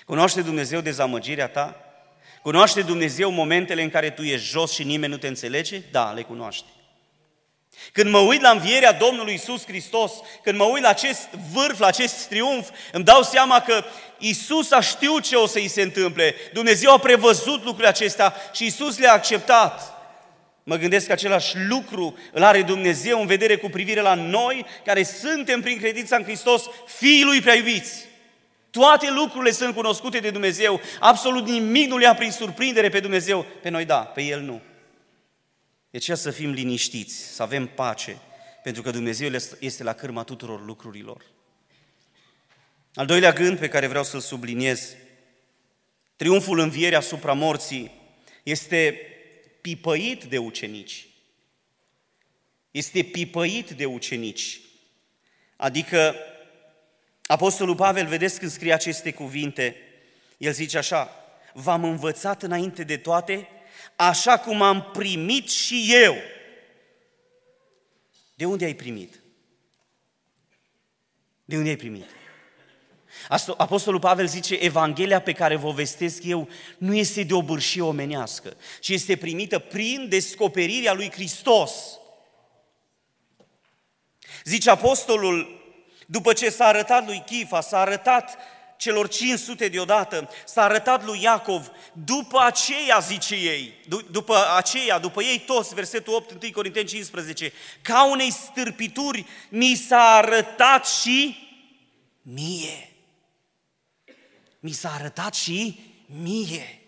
Cunoaște 0.06 0.42
Dumnezeu 0.42 0.80
dezamăgirea 0.80 1.48
ta? 1.48 1.84
Cunoaște 2.42 2.82
Dumnezeu 2.82 3.30
momentele 3.30 3.82
în 3.82 3.90
care 3.90 4.10
tu 4.10 4.22
ești 4.22 4.48
jos 4.48 4.72
și 4.72 4.84
nimeni 4.84 5.12
nu 5.12 5.18
te 5.18 5.28
înțelege? 5.28 5.82
Da, 5.90 6.10
le 6.10 6.22
cunoaște. 6.22 6.68
Când 7.92 8.10
mă 8.10 8.18
uit 8.18 8.40
la 8.40 8.50
învierea 8.50 8.92
Domnului 8.92 9.34
Isus 9.34 9.66
Hristos, 9.66 10.12
când 10.42 10.58
mă 10.58 10.64
uit 10.64 10.82
la 10.82 10.88
acest 10.88 11.28
vârf, 11.52 11.78
la 11.78 11.86
acest 11.86 12.24
triumf, 12.24 12.68
îmi 12.92 13.04
dau 13.04 13.22
seama 13.22 13.60
că 13.60 13.84
Isus 14.18 14.70
a 14.70 14.80
știut 14.80 15.22
ce 15.22 15.36
o 15.36 15.46
să 15.46 15.58
îi 15.58 15.68
se 15.68 15.82
întâmple. 15.82 16.34
Dumnezeu 16.52 16.92
a 16.92 16.98
prevăzut 16.98 17.64
lucrurile 17.64 17.88
acestea 17.88 18.34
și 18.52 18.66
Isus 18.66 18.98
le-a 18.98 19.12
acceptat. 19.12 19.94
Mă 20.62 20.76
gândesc 20.76 21.06
că 21.06 21.12
același 21.12 21.56
lucru 21.68 22.18
îl 22.32 22.42
are 22.42 22.62
Dumnezeu 22.62 23.20
în 23.20 23.26
vedere 23.26 23.56
cu 23.56 23.68
privire 23.68 24.00
la 24.00 24.14
noi, 24.14 24.66
care 24.84 25.02
suntem 25.02 25.60
prin 25.60 25.78
credința 25.78 26.16
în 26.16 26.22
Hristos, 26.22 26.62
fiii 26.86 27.24
Lui 27.24 27.40
prea 27.40 27.54
iubiți. 27.54 28.04
Toate 28.70 29.10
lucrurile 29.10 29.50
sunt 29.50 29.74
cunoscute 29.74 30.18
de 30.18 30.30
Dumnezeu, 30.30 30.80
absolut 31.00 31.46
nimic 31.48 31.88
nu 31.88 31.96
le 31.96 32.04
ia 32.04 32.14
prin 32.14 32.30
surprindere 32.30 32.88
pe 32.88 33.00
Dumnezeu, 33.00 33.46
pe 33.62 33.68
noi 33.68 33.84
da, 33.84 33.96
pe 33.96 34.22
El 34.22 34.40
nu. 34.40 34.60
De 35.90 35.96
aceea 35.96 36.16
să 36.16 36.30
fim 36.30 36.50
liniștiți, 36.50 37.14
să 37.14 37.42
avem 37.42 37.66
pace, 37.66 38.18
pentru 38.62 38.82
că 38.82 38.90
Dumnezeu 38.90 39.30
este 39.58 39.82
la 39.82 39.92
cârma 39.92 40.22
tuturor 40.22 40.64
lucrurilor. 40.64 41.24
Al 42.94 43.06
doilea 43.06 43.32
gând 43.32 43.58
pe 43.58 43.68
care 43.68 43.86
vreau 43.86 44.04
să-l 44.04 44.20
subliniez, 44.20 44.94
triumful 46.16 46.58
învierii 46.58 46.96
asupra 46.96 47.32
morții 47.32 47.90
este 48.42 48.98
pipăit 49.60 50.24
de 50.24 50.38
ucenici. 50.38 51.06
Este 52.70 53.02
pipăit 53.02 53.70
de 53.70 53.84
ucenici. 53.84 54.60
Adică 55.56 56.16
Apostolul 57.26 57.74
Pavel, 57.74 58.06
vedeți 58.06 58.38
când 58.38 58.50
scrie 58.50 58.72
aceste 58.72 59.12
cuvinte, 59.12 59.76
el 60.38 60.52
zice 60.52 60.78
așa, 60.78 61.10
v-am 61.52 61.84
învățat 61.84 62.42
înainte 62.42 62.84
de 62.84 62.96
toate, 62.96 63.48
așa 64.00 64.38
cum 64.38 64.62
am 64.62 64.90
primit 64.92 65.50
și 65.50 65.88
eu. 66.04 66.16
De 68.34 68.44
unde 68.44 68.64
ai 68.64 68.74
primit? 68.74 69.20
De 71.44 71.56
unde 71.56 71.68
ai 71.68 71.76
primit? 71.76 72.06
Apostolul 73.56 74.00
Pavel 74.00 74.26
zice, 74.26 74.54
Evanghelia 74.54 75.20
pe 75.20 75.32
care 75.32 75.56
vă 75.56 75.70
vestesc 75.70 76.24
eu 76.24 76.48
nu 76.78 76.94
este 76.94 77.22
de 77.22 77.34
o 77.34 77.42
bârșie 77.42 77.82
omenească, 77.82 78.56
ci 78.80 78.88
este 78.88 79.16
primită 79.16 79.58
prin 79.58 80.08
descoperirea 80.08 80.92
lui 80.92 81.10
Hristos. 81.10 81.72
Zice 84.44 84.70
apostolul, 84.70 85.62
după 86.06 86.32
ce 86.32 86.50
s-a 86.50 86.64
arătat 86.64 87.06
lui 87.06 87.22
Chifa, 87.26 87.60
s-a 87.60 87.78
arătat 87.78 88.38
celor 88.80 89.08
500 89.08 89.68
deodată, 89.68 90.30
s-a 90.44 90.62
arătat 90.62 91.04
lui 91.04 91.22
Iacov, 91.22 91.70
după 91.92 92.40
aceea, 92.40 92.98
zice 92.98 93.34
ei, 93.34 93.74
după 94.10 94.36
aceea, 94.56 94.98
după 94.98 95.22
ei 95.22 95.38
toți, 95.38 95.74
versetul 95.74 96.14
8, 96.14 96.42
1 96.42 96.52
Corinteni 96.52 96.86
15, 96.86 97.52
ca 97.82 98.10
unei 98.10 98.32
stârpituri 98.32 99.26
mi 99.48 99.74
s-a 99.74 100.02
arătat 100.02 100.86
și 100.86 101.48
mie. 102.22 102.92
Mi 104.60 104.70
s-a 104.70 104.92
arătat 104.94 105.34
și 105.34 105.80
mie. 106.06 106.80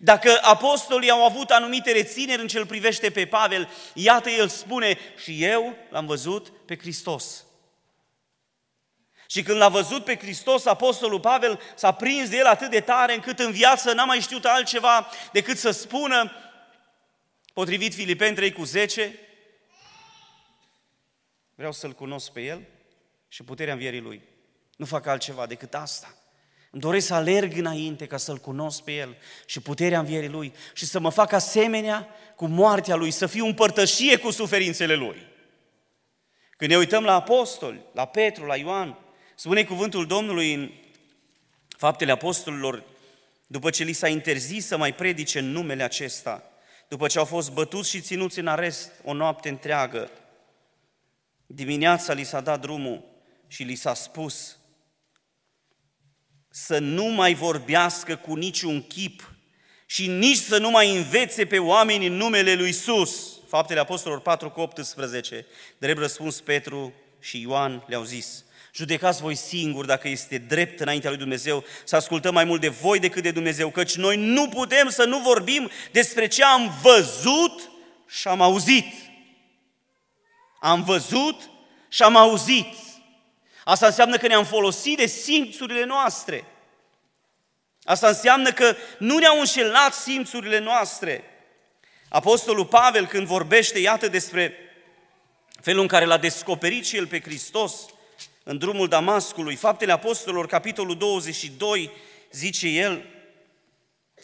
Dacă 0.00 0.38
apostolii 0.40 1.10
au 1.10 1.24
avut 1.24 1.50
anumite 1.50 1.92
rețineri 1.92 2.40
în 2.40 2.48
ce 2.48 2.58
îl 2.58 2.66
privește 2.66 3.10
pe 3.10 3.26
Pavel, 3.26 3.68
iată 3.94 4.30
el 4.30 4.48
spune, 4.48 4.98
și 5.22 5.44
eu 5.44 5.76
l-am 5.90 6.06
văzut 6.06 6.52
pe 6.66 6.78
Hristos. 6.78 7.44
Și 9.32 9.42
când 9.42 9.58
l-a 9.58 9.68
văzut 9.68 10.04
pe 10.04 10.16
Hristos, 10.16 10.64
Apostolul 10.64 11.20
Pavel 11.20 11.60
s-a 11.74 11.92
prins 11.92 12.28
de 12.28 12.36
el 12.36 12.46
atât 12.46 12.70
de 12.70 12.80
tare 12.80 13.14
încât 13.14 13.38
în 13.38 13.52
viață 13.52 13.92
n-a 13.92 14.04
mai 14.04 14.20
știut 14.20 14.44
altceva 14.44 15.08
decât 15.32 15.58
să 15.58 15.70
spună, 15.70 16.32
potrivit 17.52 17.94
Filipeni 17.94 18.34
3 18.34 18.52
cu 18.52 18.64
10, 18.64 19.18
vreau 21.54 21.72
să-L 21.72 21.92
cunosc 21.92 22.30
pe 22.30 22.40
El 22.40 22.62
și 23.28 23.42
puterea 23.42 23.72
învierii 23.72 24.00
Lui. 24.00 24.22
Nu 24.76 24.84
fac 24.84 25.06
altceva 25.06 25.46
decât 25.46 25.74
asta. 25.74 26.14
Îmi 26.70 26.82
doresc 26.82 27.06
să 27.06 27.14
alerg 27.14 27.56
înainte 27.56 28.06
ca 28.06 28.16
să-L 28.16 28.38
cunosc 28.38 28.82
pe 28.82 28.92
El 28.92 29.16
și 29.46 29.60
puterea 29.60 29.98
învierii 29.98 30.28
Lui 30.28 30.54
și 30.72 30.86
să 30.86 31.00
mă 31.00 31.10
fac 31.10 31.32
asemenea 31.32 32.08
cu 32.36 32.46
moartea 32.46 32.94
Lui, 32.94 33.10
să 33.10 33.26
fiu 33.26 33.46
împărtășie 33.46 34.16
cu 34.16 34.30
suferințele 34.30 34.94
Lui. 34.94 35.26
Când 36.56 36.70
ne 36.70 36.76
uităm 36.76 37.04
la 37.04 37.14
apostoli, 37.14 37.84
la 37.92 38.06
Petru, 38.06 38.44
la 38.44 38.56
Ioan, 38.56 38.96
Spune 39.42 39.64
cuvântul 39.64 40.06
Domnului 40.06 40.54
în 40.54 40.70
Faptele 41.68 42.12
Apostolilor, 42.12 42.84
după 43.46 43.70
ce 43.70 43.84
li 43.84 43.92
s-a 43.92 44.08
interzis 44.08 44.66
să 44.66 44.76
mai 44.76 44.94
predice 44.94 45.38
în 45.38 45.50
numele 45.50 45.82
acesta, 45.82 46.42
după 46.88 47.06
ce 47.06 47.18
au 47.18 47.24
fost 47.24 47.52
bătuți 47.52 47.90
și 47.90 48.00
ținuți 48.00 48.38
în 48.38 48.46
arest 48.46 48.92
o 49.04 49.12
noapte 49.12 49.48
întreagă, 49.48 50.10
dimineața 51.46 52.12
li 52.12 52.24
s-a 52.24 52.40
dat 52.40 52.60
drumul 52.60 53.04
și 53.46 53.62
li 53.62 53.74
s-a 53.74 53.94
spus 53.94 54.56
să 56.48 56.78
nu 56.78 57.04
mai 57.04 57.34
vorbească 57.34 58.16
cu 58.16 58.34
niciun 58.34 58.82
chip 58.82 59.34
și 59.86 60.06
nici 60.06 60.38
să 60.38 60.58
nu 60.58 60.70
mai 60.70 60.96
învețe 60.96 61.46
pe 61.46 61.58
oameni 61.58 62.06
în 62.06 62.14
numele 62.14 62.54
lui 62.54 62.68
Isus. 62.68 63.40
Faptele 63.48 63.80
Apostolilor 63.80 64.22
4 64.22 64.50
cu 64.50 64.60
18. 64.60 65.46
Drept 65.78 65.98
răspuns 65.98 66.40
Petru 66.40 66.92
și 67.20 67.40
Ioan 67.40 67.84
le-au 67.86 68.04
zis, 68.04 68.44
Judecați 68.74 69.20
voi 69.20 69.34
singuri 69.34 69.86
dacă 69.86 70.08
este 70.08 70.38
drept 70.38 70.80
înaintea 70.80 71.10
lui 71.10 71.18
Dumnezeu 71.18 71.64
să 71.84 71.96
ascultăm 71.96 72.34
mai 72.34 72.44
mult 72.44 72.60
de 72.60 72.68
voi 72.68 72.98
decât 72.98 73.22
de 73.22 73.30
Dumnezeu, 73.30 73.70
căci 73.70 73.94
noi 73.96 74.16
nu 74.16 74.48
putem 74.48 74.88
să 74.88 75.04
nu 75.04 75.18
vorbim 75.18 75.70
despre 75.90 76.26
ce 76.26 76.44
am 76.44 76.78
văzut 76.82 77.70
și 78.08 78.28
am 78.28 78.40
auzit. 78.40 78.94
Am 80.60 80.82
văzut 80.82 81.50
și 81.88 82.02
am 82.02 82.16
auzit. 82.16 82.74
Asta 83.64 83.86
înseamnă 83.86 84.16
că 84.16 84.26
ne-am 84.26 84.44
folosit 84.44 84.96
de 84.96 85.06
simțurile 85.06 85.84
noastre. 85.84 86.44
Asta 87.84 88.08
înseamnă 88.08 88.52
că 88.52 88.76
nu 88.98 89.18
ne-au 89.18 89.38
înșelat 89.38 89.94
simțurile 89.94 90.58
noastre. 90.58 91.24
Apostolul 92.08 92.66
Pavel, 92.66 93.06
când 93.06 93.26
vorbește, 93.26 93.78
iată, 93.78 94.08
despre 94.08 94.54
felul 95.60 95.82
în 95.82 95.88
care 95.88 96.04
l-a 96.04 96.18
descoperit 96.18 96.86
și 96.86 96.96
el 96.96 97.06
pe 97.06 97.20
Hristos, 97.20 97.74
în 98.44 98.58
drumul 98.58 98.88
Damascului, 98.88 99.56
Faptele 99.56 99.92
Apostolilor, 99.92 100.46
capitolul 100.46 100.96
22, 100.96 101.90
zice 102.30 102.68
el, 102.68 103.04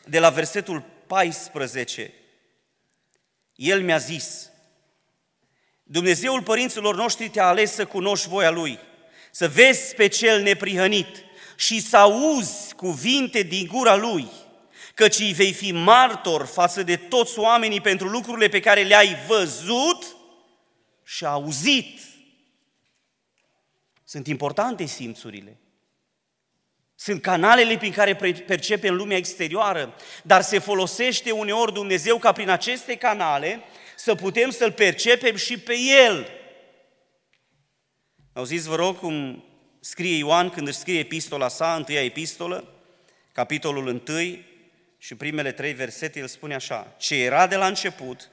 de 0.05 0.19
la 0.19 0.31
versetul 0.31 0.85
14, 1.07 2.13
el 3.55 3.83
mi-a 3.83 3.99
zis, 3.99 4.51
Dumnezeul 5.83 6.43
părinților 6.43 6.97
noștri 6.97 7.29
te-a 7.29 7.47
ales 7.47 7.73
să 7.73 7.87
cunoști 7.87 8.29
voia 8.29 8.51
Lui, 8.51 8.79
să 9.31 9.49
vezi 9.49 9.95
pe 9.95 10.07
cel 10.07 10.43
neprihănit 10.43 11.25
și 11.57 11.81
să 11.81 11.97
auzi 11.97 12.75
cuvinte 12.75 13.43
din 13.43 13.67
gura 13.67 13.97
Lui, 13.97 14.29
căci 14.95 15.19
îi 15.19 15.33
vei 15.33 15.53
fi 15.53 15.73
martor 15.73 16.47
față 16.47 16.83
de 16.83 16.97
toți 16.97 17.39
oamenii 17.39 17.81
pentru 17.81 18.09
lucrurile 18.09 18.49
pe 18.49 18.61
care 18.61 18.83
le-ai 18.83 19.17
văzut 19.27 20.17
și 21.05 21.25
auzit. 21.25 22.01
Sunt 24.09 24.27
importante 24.27 24.85
simțurile. 24.85 25.57
Sunt 26.95 27.23
canalele 27.23 27.77
prin 27.77 27.93
care 27.93 28.15
percepem 28.47 28.95
lumea 28.95 29.17
exterioară, 29.17 29.95
dar 30.23 30.43
se 30.43 30.59
folosește 30.59 31.31
uneori 31.31 31.73
Dumnezeu 31.73 32.19
ca 32.19 32.33
prin 32.33 32.49
aceste 32.49 32.97
canale 32.97 33.61
să 33.97 34.15
putem 34.15 34.51
să-L 34.51 34.73
percepem 34.73 35.37
și 35.37 35.59
pe 35.59 35.75
El. 36.07 36.29
Auziți, 38.33 38.69
vă 38.69 38.75
rog, 38.75 38.99
cum 38.99 39.45
scrie 39.81 40.17
Ioan 40.17 40.51
când 40.51 40.67
își 40.67 40.79
scrie 40.79 40.99
epistola 40.99 41.49
sa, 41.49 41.75
întâia 41.75 42.05
epistolă, 42.05 42.73
capitolul 43.33 43.87
1 43.87 44.39
și 44.99 45.15
primele 45.15 45.53
trei 45.53 45.73
versete, 45.73 46.19
el 46.19 46.27
spune 46.27 46.55
așa, 46.55 46.95
ce 46.99 47.15
era 47.15 47.47
de 47.47 47.57
la 47.57 47.67
început, 47.67 48.31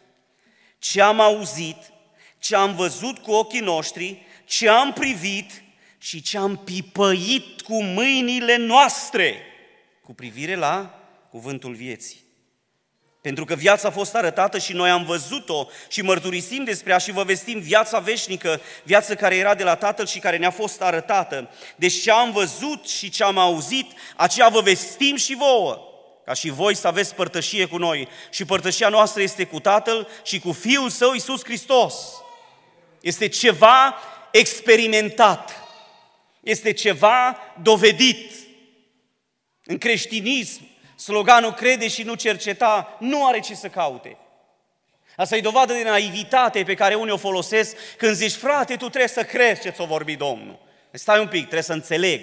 ce 0.77 1.01
am 1.01 1.19
auzit, 1.19 1.77
ce 2.39 2.55
am 2.55 2.75
văzut 2.75 3.17
cu 3.17 3.31
ochii 3.31 3.59
noștri, 3.59 4.25
ce 4.45 4.69
am 4.69 4.93
privit 4.93 5.63
și 6.05 6.21
ce 6.21 6.37
am 6.37 6.57
pipăit 6.57 7.61
cu 7.61 7.83
mâinile 7.83 8.57
noastre 8.57 9.41
cu 10.03 10.13
privire 10.13 10.55
la 10.55 10.99
cuvântul 11.29 11.73
vieții. 11.73 12.23
Pentru 13.21 13.45
că 13.45 13.55
viața 13.55 13.87
a 13.87 13.91
fost 13.91 14.15
arătată 14.15 14.57
și 14.57 14.73
noi 14.73 14.89
am 14.89 15.03
văzut-o 15.03 15.67
și 15.87 16.01
mărturisim 16.01 16.63
despre 16.63 16.91
ea 16.91 16.97
și 16.97 17.11
vă 17.11 17.23
vestim 17.23 17.59
viața 17.59 17.99
veșnică, 17.99 18.61
viața 18.83 19.15
care 19.15 19.35
era 19.35 19.55
de 19.55 19.63
la 19.63 19.75
Tatăl 19.75 20.05
și 20.05 20.19
care 20.19 20.37
ne-a 20.37 20.51
fost 20.51 20.81
arătată. 20.81 21.49
Deci 21.75 22.01
ce 22.01 22.11
am 22.11 22.31
văzut 22.31 22.87
și 22.87 23.09
ce 23.09 23.23
am 23.23 23.37
auzit, 23.37 23.91
aceea 24.15 24.49
vă 24.49 24.61
vestim 24.61 25.15
și 25.15 25.35
vouă, 25.35 25.79
ca 26.25 26.33
și 26.33 26.49
voi 26.49 26.75
să 26.75 26.87
aveți 26.87 27.15
părtășie 27.15 27.65
cu 27.65 27.77
noi. 27.77 28.07
Și 28.29 28.45
părtășia 28.45 28.89
noastră 28.89 29.21
este 29.21 29.45
cu 29.45 29.59
Tatăl 29.59 30.07
și 30.23 30.39
cu 30.39 30.51
Fiul 30.51 30.89
Său, 30.89 31.13
Iisus 31.13 31.43
Hristos. 31.43 31.95
Este 33.01 33.27
ceva 33.27 33.95
experimentat, 34.31 35.64
este 36.45 36.73
ceva 36.73 37.37
dovedit. 37.61 38.31
În 39.63 39.77
creștinism, 39.77 40.61
sloganul 40.95 41.53
crede 41.53 41.87
și 41.87 42.03
nu 42.03 42.13
cerceta 42.13 42.97
nu 42.99 43.27
are 43.27 43.39
ce 43.39 43.55
să 43.55 43.69
caute. 43.69 44.17
Asta 45.15 45.35
e 45.35 45.41
dovadă 45.41 45.73
de 45.73 45.83
naivitate 45.83 46.63
pe 46.63 46.73
care 46.73 46.95
unii 46.95 47.13
o 47.13 47.17
folosesc 47.17 47.75
când 47.97 48.15
zici, 48.15 48.31
frate, 48.31 48.75
tu 48.75 48.89
trebuie 48.89 49.07
să 49.07 49.23
crezi 49.23 49.61
ce 49.61 49.69
ți-o 49.69 49.85
vorbi 49.85 50.15
Domnul. 50.15 50.59
Stai 50.91 51.19
un 51.19 51.27
pic, 51.27 51.41
trebuie 51.41 51.61
să 51.61 51.73
înțeleg. 51.73 52.21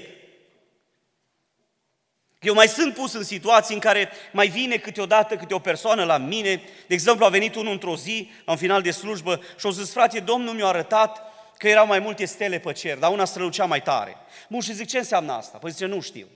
Eu 2.41 2.55
mai 2.55 2.69
sunt 2.69 2.95
pus 2.95 3.13
în 3.13 3.25
situații 3.25 3.75
în 3.75 3.81
care 3.81 4.11
mai 4.33 4.49
vine 4.49 4.77
câteodată 4.77 5.37
câte 5.37 5.55
o 5.55 5.59
persoană 5.59 6.05
la 6.05 6.17
mine, 6.17 6.63
de 6.87 6.95
exemplu 6.95 7.25
a 7.25 7.29
venit 7.29 7.55
unul 7.55 7.73
într-o 7.73 7.97
zi, 7.97 8.31
la 8.45 8.53
un 8.53 8.59
final 8.59 8.83
de 8.83 8.91
slujbă, 8.91 9.43
și 9.59 9.67
o 9.67 9.71
zis, 9.71 9.93
frate, 9.93 10.21
Domnul 10.21 10.55
mi-a 10.55 10.67
arătat 10.67 11.32
că 11.63 11.69
erau 11.69 11.87
mai 11.87 11.99
multe 11.99 12.25
stele 12.25 12.59
pe 12.59 12.73
cer, 12.73 12.99
dar 12.99 13.11
una 13.11 13.25
strălucea 13.25 13.65
mai 13.65 13.83
tare. 13.83 14.17
Bun, 14.49 14.61
și 14.61 14.73
zic, 14.73 14.89
ce 14.89 14.99
înseamnă 14.99 15.33
asta? 15.33 15.59
Păi 15.59 15.71
zice, 15.71 15.87
nu 15.87 16.01
știu. 16.01 16.27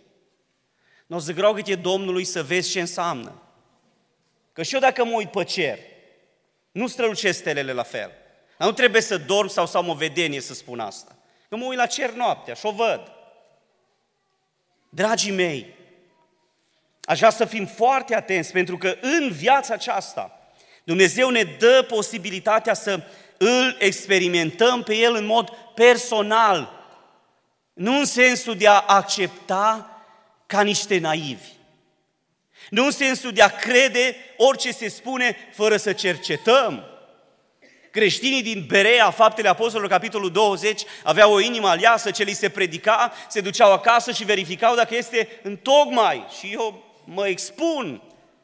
Nu 1.06 1.16
o 1.16 1.18
să 1.18 1.34
rogă 1.36 1.74
Domnului 1.74 2.24
să 2.24 2.42
vezi 2.42 2.70
ce 2.70 2.80
înseamnă. 2.80 3.42
Că 4.52 4.62
și 4.62 4.74
eu 4.74 4.80
dacă 4.80 5.04
mă 5.04 5.14
uit 5.16 5.30
pe 5.30 5.44
cer, 5.44 5.78
nu 6.72 6.86
strălucesc 6.86 7.38
stelele 7.38 7.72
la 7.72 7.82
fel. 7.82 8.12
Dar 8.58 8.68
nu 8.68 8.74
trebuie 8.74 9.02
să 9.02 9.18
dorm 9.18 9.48
sau 9.48 9.66
să 9.66 9.76
am 9.76 9.88
o 9.88 9.94
vedenie 9.94 10.40
să 10.40 10.54
spun 10.54 10.80
asta. 10.80 11.16
Că 11.48 11.56
mă 11.56 11.64
uit 11.64 11.78
la 11.78 11.86
cer 11.86 12.10
noaptea 12.12 12.54
și 12.54 12.66
o 12.66 12.70
văd. 12.70 13.12
Dragii 14.88 15.32
mei, 15.32 15.74
aș 17.02 17.18
vrea 17.18 17.30
să 17.30 17.44
fim 17.44 17.66
foarte 17.66 18.14
atenți 18.14 18.52
pentru 18.52 18.78
că 18.78 18.96
în 19.00 19.30
viața 19.30 19.74
aceasta 19.74 20.50
Dumnezeu 20.84 21.30
ne 21.30 21.42
dă 21.42 21.84
posibilitatea 21.88 22.74
să 22.74 23.02
îl 23.38 23.76
experimentăm 23.78 24.82
pe 24.82 24.96
El 24.96 25.14
în 25.14 25.26
mod 25.26 25.50
personal. 25.74 26.84
Nu 27.72 27.98
în 27.98 28.04
sensul 28.04 28.56
de 28.56 28.68
a 28.68 28.84
accepta 28.86 29.90
ca 30.46 30.62
niște 30.62 30.98
naivi. 30.98 31.48
Nu 32.70 32.84
în 32.84 32.90
sensul 32.90 33.32
de 33.32 33.42
a 33.42 33.48
crede 33.48 34.16
orice 34.36 34.70
se 34.70 34.88
spune 34.88 35.36
fără 35.52 35.76
să 35.76 35.92
cercetăm. 35.92 36.84
Creștinii 37.90 38.42
din 38.42 38.64
Berea, 38.68 39.10
Faptele 39.10 39.48
Apostolilor, 39.48 39.90
capitolul 39.90 40.30
20, 40.30 40.82
aveau 41.02 41.32
o 41.32 41.40
inimă 41.40 41.68
aliasă 41.68 42.10
ce 42.10 42.22
li 42.22 42.32
se 42.32 42.48
predica, 42.48 43.12
se 43.28 43.40
duceau 43.40 43.72
acasă 43.72 44.12
și 44.12 44.24
verificau 44.24 44.74
dacă 44.74 44.96
este 44.96 45.28
în 45.42 45.56
tocmai. 45.56 46.26
Și 46.38 46.52
eu 46.52 46.84
mă 47.04 47.28
expun 47.28 48.02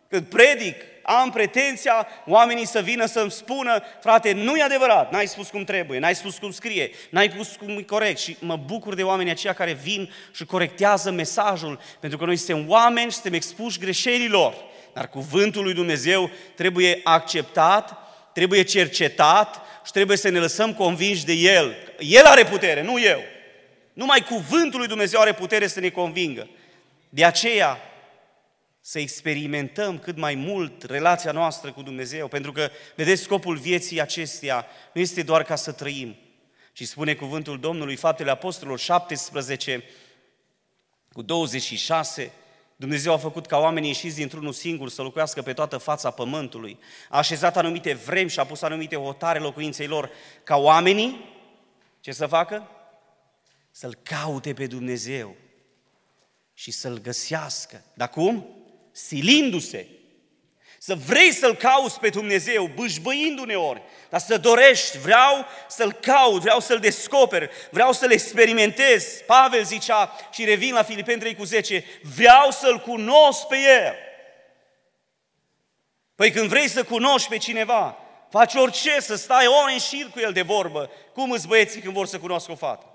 când 0.08 0.26
predic 0.26 0.76
am 1.02 1.30
pretenția 1.30 2.06
oamenii 2.26 2.66
să 2.66 2.80
vină 2.80 3.06
să-mi 3.06 3.30
spună, 3.30 3.82
frate, 4.00 4.32
nu 4.32 4.56
e 4.56 4.62
adevărat, 4.62 5.12
n-ai 5.12 5.26
spus 5.26 5.48
cum 5.48 5.64
trebuie, 5.64 5.98
n-ai 5.98 6.14
spus 6.14 6.38
cum 6.38 6.50
scrie, 6.50 6.90
n-ai 7.10 7.30
spus 7.32 7.56
cum 7.56 7.68
e 7.68 7.82
corect 7.82 8.18
și 8.18 8.36
mă 8.38 8.56
bucur 8.56 8.94
de 8.94 9.02
oamenii 9.02 9.32
aceia 9.32 9.52
care 9.52 9.72
vin 9.72 10.12
și 10.34 10.44
corectează 10.44 11.10
mesajul, 11.10 11.80
pentru 12.00 12.18
că 12.18 12.24
noi 12.24 12.36
suntem 12.36 12.70
oameni 12.70 13.06
și 13.06 13.12
suntem 13.12 13.32
expuși 13.32 13.78
greșelilor, 13.78 14.54
dar 14.92 15.08
cuvântul 15.08 15.62
lui 15.62 15.74
Dumnezeu 15.74 16.30
trebuie 16.54 17.00
acceptat, 17.04 17.96
trebuie 18.32 18.62
cercetat 18.62 19.60
și 19.84 19.92
trebuie 19.92 20.16
să 20.16 20.28
ne 20.28 20.38
lăsăm 20.38 20.74
convinși 20.74 21.24
de 21.24 21.32
El. 21.32 21.76
El 21.98 22.24
are 22.24 22.44
putere, 22.44 22.82
nu 22.82 23.00
eu. 23.00 23.20
Numai 23.92 24.20
cuvântul 24.20 24.78
lui 24.78 24.88
Dumnezeu 24.88 25.20
are 25.20 25.32
putere 25.32 25.66
să 25.66 25.80
ne 25.80 25.88
convingă. 25.88 26.48
De 27.08 27.24
aceea, 27.24 27.78
să 28.84 28.98
experimentăm 28.98 29.98
cât 29.98 30.16
mai 30.16 30.34
mult 30.34 30.82
relația 30.82 31.32
noastră 31.32 31.72
cu 31.72 31.82
Dumnezeu, 31.82 32.28
pentru 32.28 32.52
că, 32.52 32.70
vedeți, 32.96 33.22
scopul 33.22 33.56
vieții 33.56 34.00
acesteia 34.00 34.66
nu 34.92 35.00
este 35.00 35.22
doar 35.22 35.42
ca 35.42 35.56
să 35.56 35.72
trăim, 35.72 36.16
ci 36.72 36.86
spune 36.86 37.14
cuvântul 37.14 37.60
Domnului, 37.60 37.96
Faptele 37.96 38.30
Apostolilor 38.30 38.78
17, 38.78 39.84
cu 41.12 41.22
26, 41.22 42.32
Dumnezeu 42.76 43.12
a 43.12 43.16
făcut 43.16 43.46
ca 43.46 43.58
oamenii 43.58 43.88
ieșiți 43.88 44.16
dintr-unul 44.16 44.52
singur 44.52 44.88
să 44.88 45.02
locuiască 45.02 45.42
pe 45.42 45.52
toată 45.52 45.78
fața 45.78 46.10
pământului. 46.10 46.78
A 47.08 47.18
așezat 47.18 47.56
anumite 47.56 47.92
vremi 47.92 48.30
și 48.30 48.40
a 48.40 48.46
pus 48.46 48.62
anumite 48.62 48.96
hotare 48.96 49.38
locuinței 49.38 49.86
lor 49.86 50.10
ca 50.42 50.56
oamenii, 50.56 51.30
ce 52.00 52.12
să 52.12 52.26
facă? 52.26 52.68
Să-L 53.70 53.98
caute 54.02 54.52
pe 54.52 54.66
Dumnezeu 54.66 55.36
și 56.54 56.70
să-L 56.70 56.98
găsească. 56.98 57.84
Dar 57.94 58.08
cum? 58.08 58.61
Silindu-se, 58.92 59.86
să 60.78 60.94
vrei 60.94 61.32
să-L 61.32 61.54
cauți 61.54 62.00
pe 62.00 62.08
Dumnezeu, 62.08 62.70
bâșbăind 62.74 63.38
uneori, 63.38 63.82
dar 64.10 64.20
să 64.20 64.38
dorești, 64.38 64.98
vreau 64.98 65.46
să-L 65.68 65.92
caut, 65.92 66.40
vreau 66.40 66.60
să-L 66.60 66.78
descoper, 66.78 67.50
vreau 67.70 67.92
să-L 67.92 68.10
experimentez. 68.10 69.04
Pavel 69.26 69.64
zicea 69.64 70.16
și 70.32 70.44
revin 70.44 70.74
la 70.74 70.82
Filipeni 70.82 71.20
3 71.20 71.34
cu 71.34 71.44
10, 71.44 71.84
vreau 72.16 72.50
să-L 72.50 72.78
cunosc 72.78 73.46
pe 73.46 73.56
El. 73.56 73.94
Păi 76.14 76.30
când 76.30 76.48
vrei 76.48 76.68
să 76.68 76.84
cunoști 76.84 77.28
pe 77.28 77.36
cineva, 77.36 77.98
faci 78.30 78.54
orice, 78.54 79.00
să 79.00 79.14
stai 79.14 79.46
ore 79.46 79.72
în 79.72 79.78
șir 79.78 80.10
cu 80.10 80.18
el 80.18 80.32
de 80.32 80.42
vorbă. 80.42 80.90
Cum 81.12 81.30
îți 81.30 81.46
băieții 81.46 81.80
când 81.80 81.94
vor 81.94 82.06
să 82.06 82.18
cunoască 82.18 82.52
o 82.52 82.56
fată? 82.56 82.86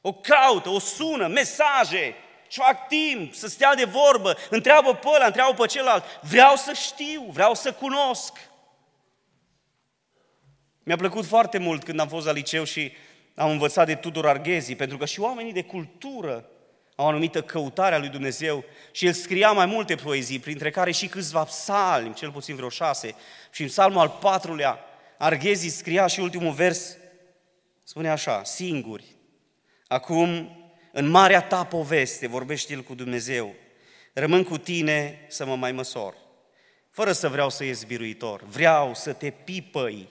O 0.00 0.12
caută, 0.12 0.68
o 0.68 0.78
sună, 0.78 1.26
mesaje, 1.26 2.14
și 2.48 2.58
fac 2.58 2.88
timp 2.88 3.34
să 3.34 3.48
stea 3.48 3.74
de 3.74 3.84
vorbă, 3.84 4.36
întreabă 4.50 4.94
pe 4.94 5.08
ăla, 5.14 5.26
întreabă 5.26 5.54
pe 5.62 5.66
celălalt. 5.66 6.04
Vreau 6.20 6.56
să 6.56 6.72
știu, 6.72 7.26
vreau 7.32 7.54
să 7.54 7.72
cunosc. 7.72 8.32
Mi-a 10.82 10.96
plăcut 10.96 11.26
foarte 11.26 11.58
mult 11.58 11.84
când 11.84 12.00
am 12.00 12.08
fost 12.08 12.26
la 12.26 12.32
liceu 12.32 12.64
și 12.64 12.92
am 13.34 13.50
învățat 13.50 13.86
de 13.86 13.94
Tudor 13.94 14.26
Arghezi, 14.26 14.74
pentru 14.74 14.96
că 14.96 15.04
și 15.04 15.20
oamenii 15.20 15.52
de 15.52 15.62
cultură 15.62 16.50
au 16.94 17.04
o 17.04 17.08
anumită 17.08 17.42
căutare 17.42 17.94
a 17.94 17.98
lui 17.98 18.08
Dumnezeu 18.08 18.64
și 18.92 19.06
el 19.06 19.12
scria 19.12 19.52
mai 19.52 19.66
multe 19.66 19.94
poezii, 19.94 20.38
printre 20.38 20.70
care 20.70 20.90
și 20.90 21.06
câțiva 21.06 21.44
psalmi, 21.44 22.14
cel 22.14 22.30
puțin 22.30 22.56
vreo 22.56 22.68
șase. 22.68 23.14
Și 23.50 23.62
în 23.62 23.68
psalmul 23.68 24.00
al 24.00 24.18
patrulea, 24.20 24.78
Arghezi 25.18 25.68
scria 25.68 26.06
și 26.06 26.20
ultimul 26.20 26.52
vers, 26.52 26.96
spune 27.84 28.10
așa, 28.10 28.44
singuri. 28.44 29.04
Acum 29.86 30.57
în 30.98 31.08
marea 31.08 31.42
ta 31.42 31.64
poveste 31.64 32.26
vorbește 32.26 32.72
El 32.72 32.82
cu 32.82 32.94
Dumnezeu. 32.94 33.54
Rămân 34.12 34.44
cu 34.44 34.58
tine 34.58 35.26
să 35.28 35.46
mă 35.46 35.56
mai 35.56 35.72
măsor. 35.72 36.14
Fără 36.90 37.12
să 37.12 37.28
vreau 37.28 37.50
să 37.50 37.64
ies 37.64 37.84
biruitor. 37.84 38.42
Vreau 38.42 38.94
să 38.94 39.12
te 39.12 39.30
pipăi 39.30 40.08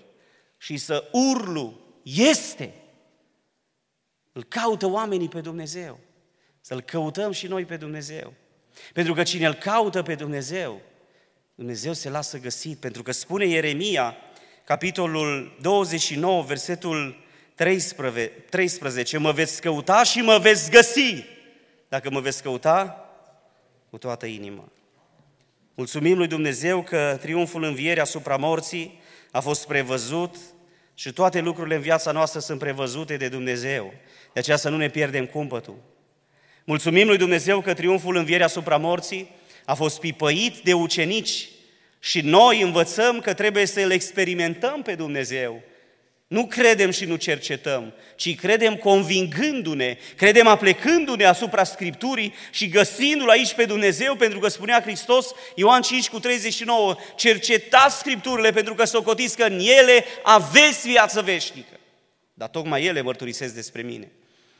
și 0.58 0.78
să 0.78 1.10
urlu. 1.12 1.80
Este! 2.04 2.74
Îl 4.32 4.44
caută 4.44 4.86
oamenii 4.86 5.28
pe 5.28 5.42
Dumnezeu. 5.42 6.00
Să-L 6.62 6.82
căutăm 6.82 7.32
și 7.32 7.48
noi 7.48 7.66
pe 7.66 7.78
Dumnezeu. 7.78 8.34
Pentru 8.94 9.14
că 9.14 9.24
cine 9.24 9.48
îl 9.48 9.54
caută 9.54 10.02
pe 10.04 10.16
Dumnezeu, 10.16 10.82
Dumnezeu 11.56 11.94
se 11.94 12.10
lasă 12.10 12.40
găsit. 12.40 12.80
Pentru 12.80 13.04
că 13.04 13.12
spune 13.12 13.46
Ieremia, 13.46 14.16
capitolul 14.64 15.58
29, 15.62 16.44
versetul 16.44 17.27
13, 17.58 18.32
13, 18.50 19.18
mă 19.18 19.32
veți 19.32 19.62
căuta 19.62 20.04
și 20.04 20.22
mă 20.22 20.38
veți 20.38 20.72
găsi, 20.72 21.24
dacă 21.90 22.10
mă 22.10 22.20
veți 22.20 22.44
căuta 22.44 23.10
cu 23.90 23.98
toată 23.98 24.26
inima. 24.26 24.72
Mulțumim 25.74 26.18
lui 26.18 26.28
Dumnezeu 26.28 26.84
că 26.84 27.18
triumful 27.22 27.64
învierii 27.64 28.02
asupra 28.02 28.38
morții 28.38 29.02
a 29.32 29.40
fost 29.40 29.68
prevăzut 29.68 30.36
și 30.94 31.14
toate 31.14 31.40
lucrurile 31.40 31.76
în 31.76 31.82
viața 31.82 32.12
noastră 32.12 32.40
sunt 32.40 32.60
prevăzute 32.60 33.18
de 33.18 33.28
Dumnezeu. 33.28 33.94
De 34.34 34.40
aceea 34.40 34.58
să 34.58 34.70
nu 34.70 34.78
ne 34.78 34.90
pierdem 34.90 35.26
cumpătul. 35.26 35.78
Mulțumim 36.64 37.08
lui 37.08 37.18
Dumnezeu 37.18 37.62
că 37.62 37.74
triumful 37.74 38.16
învierii 38.16 38.46
asupra 38.46 38.78
morții 38.78 39.30
a 39.66 39.74
fost 39.74 40.00
pipăit 40.00 40.58
de 40.58 40.74
ucenici 40.74 41.50
și 42.00 42.22
noi 42.22 42.62
învățăm 42.62 43.20
că 43.20 43.34
trebuie 43.34 43.66
să 43.66 43.80
îl 43.80 43.92
experimentăm 43.92 44.82
pe 44.82 44.96
Dumnezeu. 44.96 45.64
Nu 46.28 46.48
credem 46.48 46.92
și 46.92 47.06
nu 47.06 47.16
cercetăm, 47.16 47.94
ci 48.16 48.36
credem 48.36 48.76
convingându-ne, 48.76 49.98
credem 50.16 50.48
aplecându-ne 50.48 51.26
asupra 51.26 51.64
Scripturii 51.64 52.34
și 52.52 52.70
găsindu-L 52.70 53.30
aici 53.30 53.54
pe 53.54 53.66
Dumnezeu, 53.66 54.16
pentru 54.16 54.40
că 54.40 54.48
spunea 54.48 54.82
Hristos, 54.82 55.28
Ioan 55.56 55.82
5 55.82 56.10
cu 56.10 56.20
39, 56.20 56.96
cercetați 57.16 57.98
Scripturile 57.98 58.52
pentru 58.52 58.74
că 58.74 58.86
socotiți 58.86 59.38
că 59.38 59.44
în 59.44 59.60
ele 59.60 60.06
aveți 60.24 60.88
viață 60.88 61.22
veșnică. 61.22 61.80
Dar 62.34 62.48
tocmai 62.48 62.86
ele 62.86 63.02
mărturisesc 63.02 63.54
despre 63.54 63.82
mine. 63.82 64.12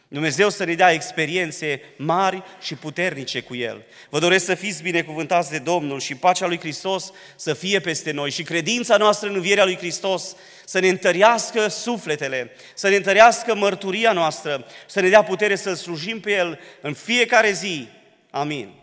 Dumnezeu 0.08 0.50
să 0.50 0.64
ne 0.64 0.74
dea 0.74 0.92
experiențe 0.92 1.82
mari 1.98 2.44
și 2.62 2.76
puternice 2.76 3.42
cu 3.42 3.56
El. 3.56 3.86
Vă 4.10 4.20
doresc 4.20 4.46
să 4.46 4.56
fiți 4.56 4.82
binecuvântați 4.82 5.52
de 5.52 5.58
Domnul 5.58 6.00
și 6.00 6.16
pacea 6.16 6.48
lui 6.48 6.60
Hristos 6.60 7.12
să 7.36 7.54
fie 7.54 7.80
peste 7.80 8.12
noi 8.12 8.32
și 8.32 8.44
credința 8.44 8.98
noastră 8.98 9.30
în 9.30 9.36
învierea 9.36 9.64
lui 9.64 9.78
Hristos 9.78 10.36
să 10.70 10.80
ne 10.80 10.88
întărească 10.88 11.68
sufletele, 11.68 12.52
să 12.74 12.90
ne 12.90 12.96
întărească 12.96 13.56
mărturia 13.56 14.12
noastră, 14.12 14.66
să 14.86 15.00
ne 15.02 15.10
dea 15.10 15.24
putere 15.24 15.56
să 15.56 15.74
slujim 15.74 16.20
pe 16.20 16.32
El 16.32 16.60
în 16.82 16.94
fiecare 16.94 17.52
zi. 17.52 17.88
Amin. 18.30 18.74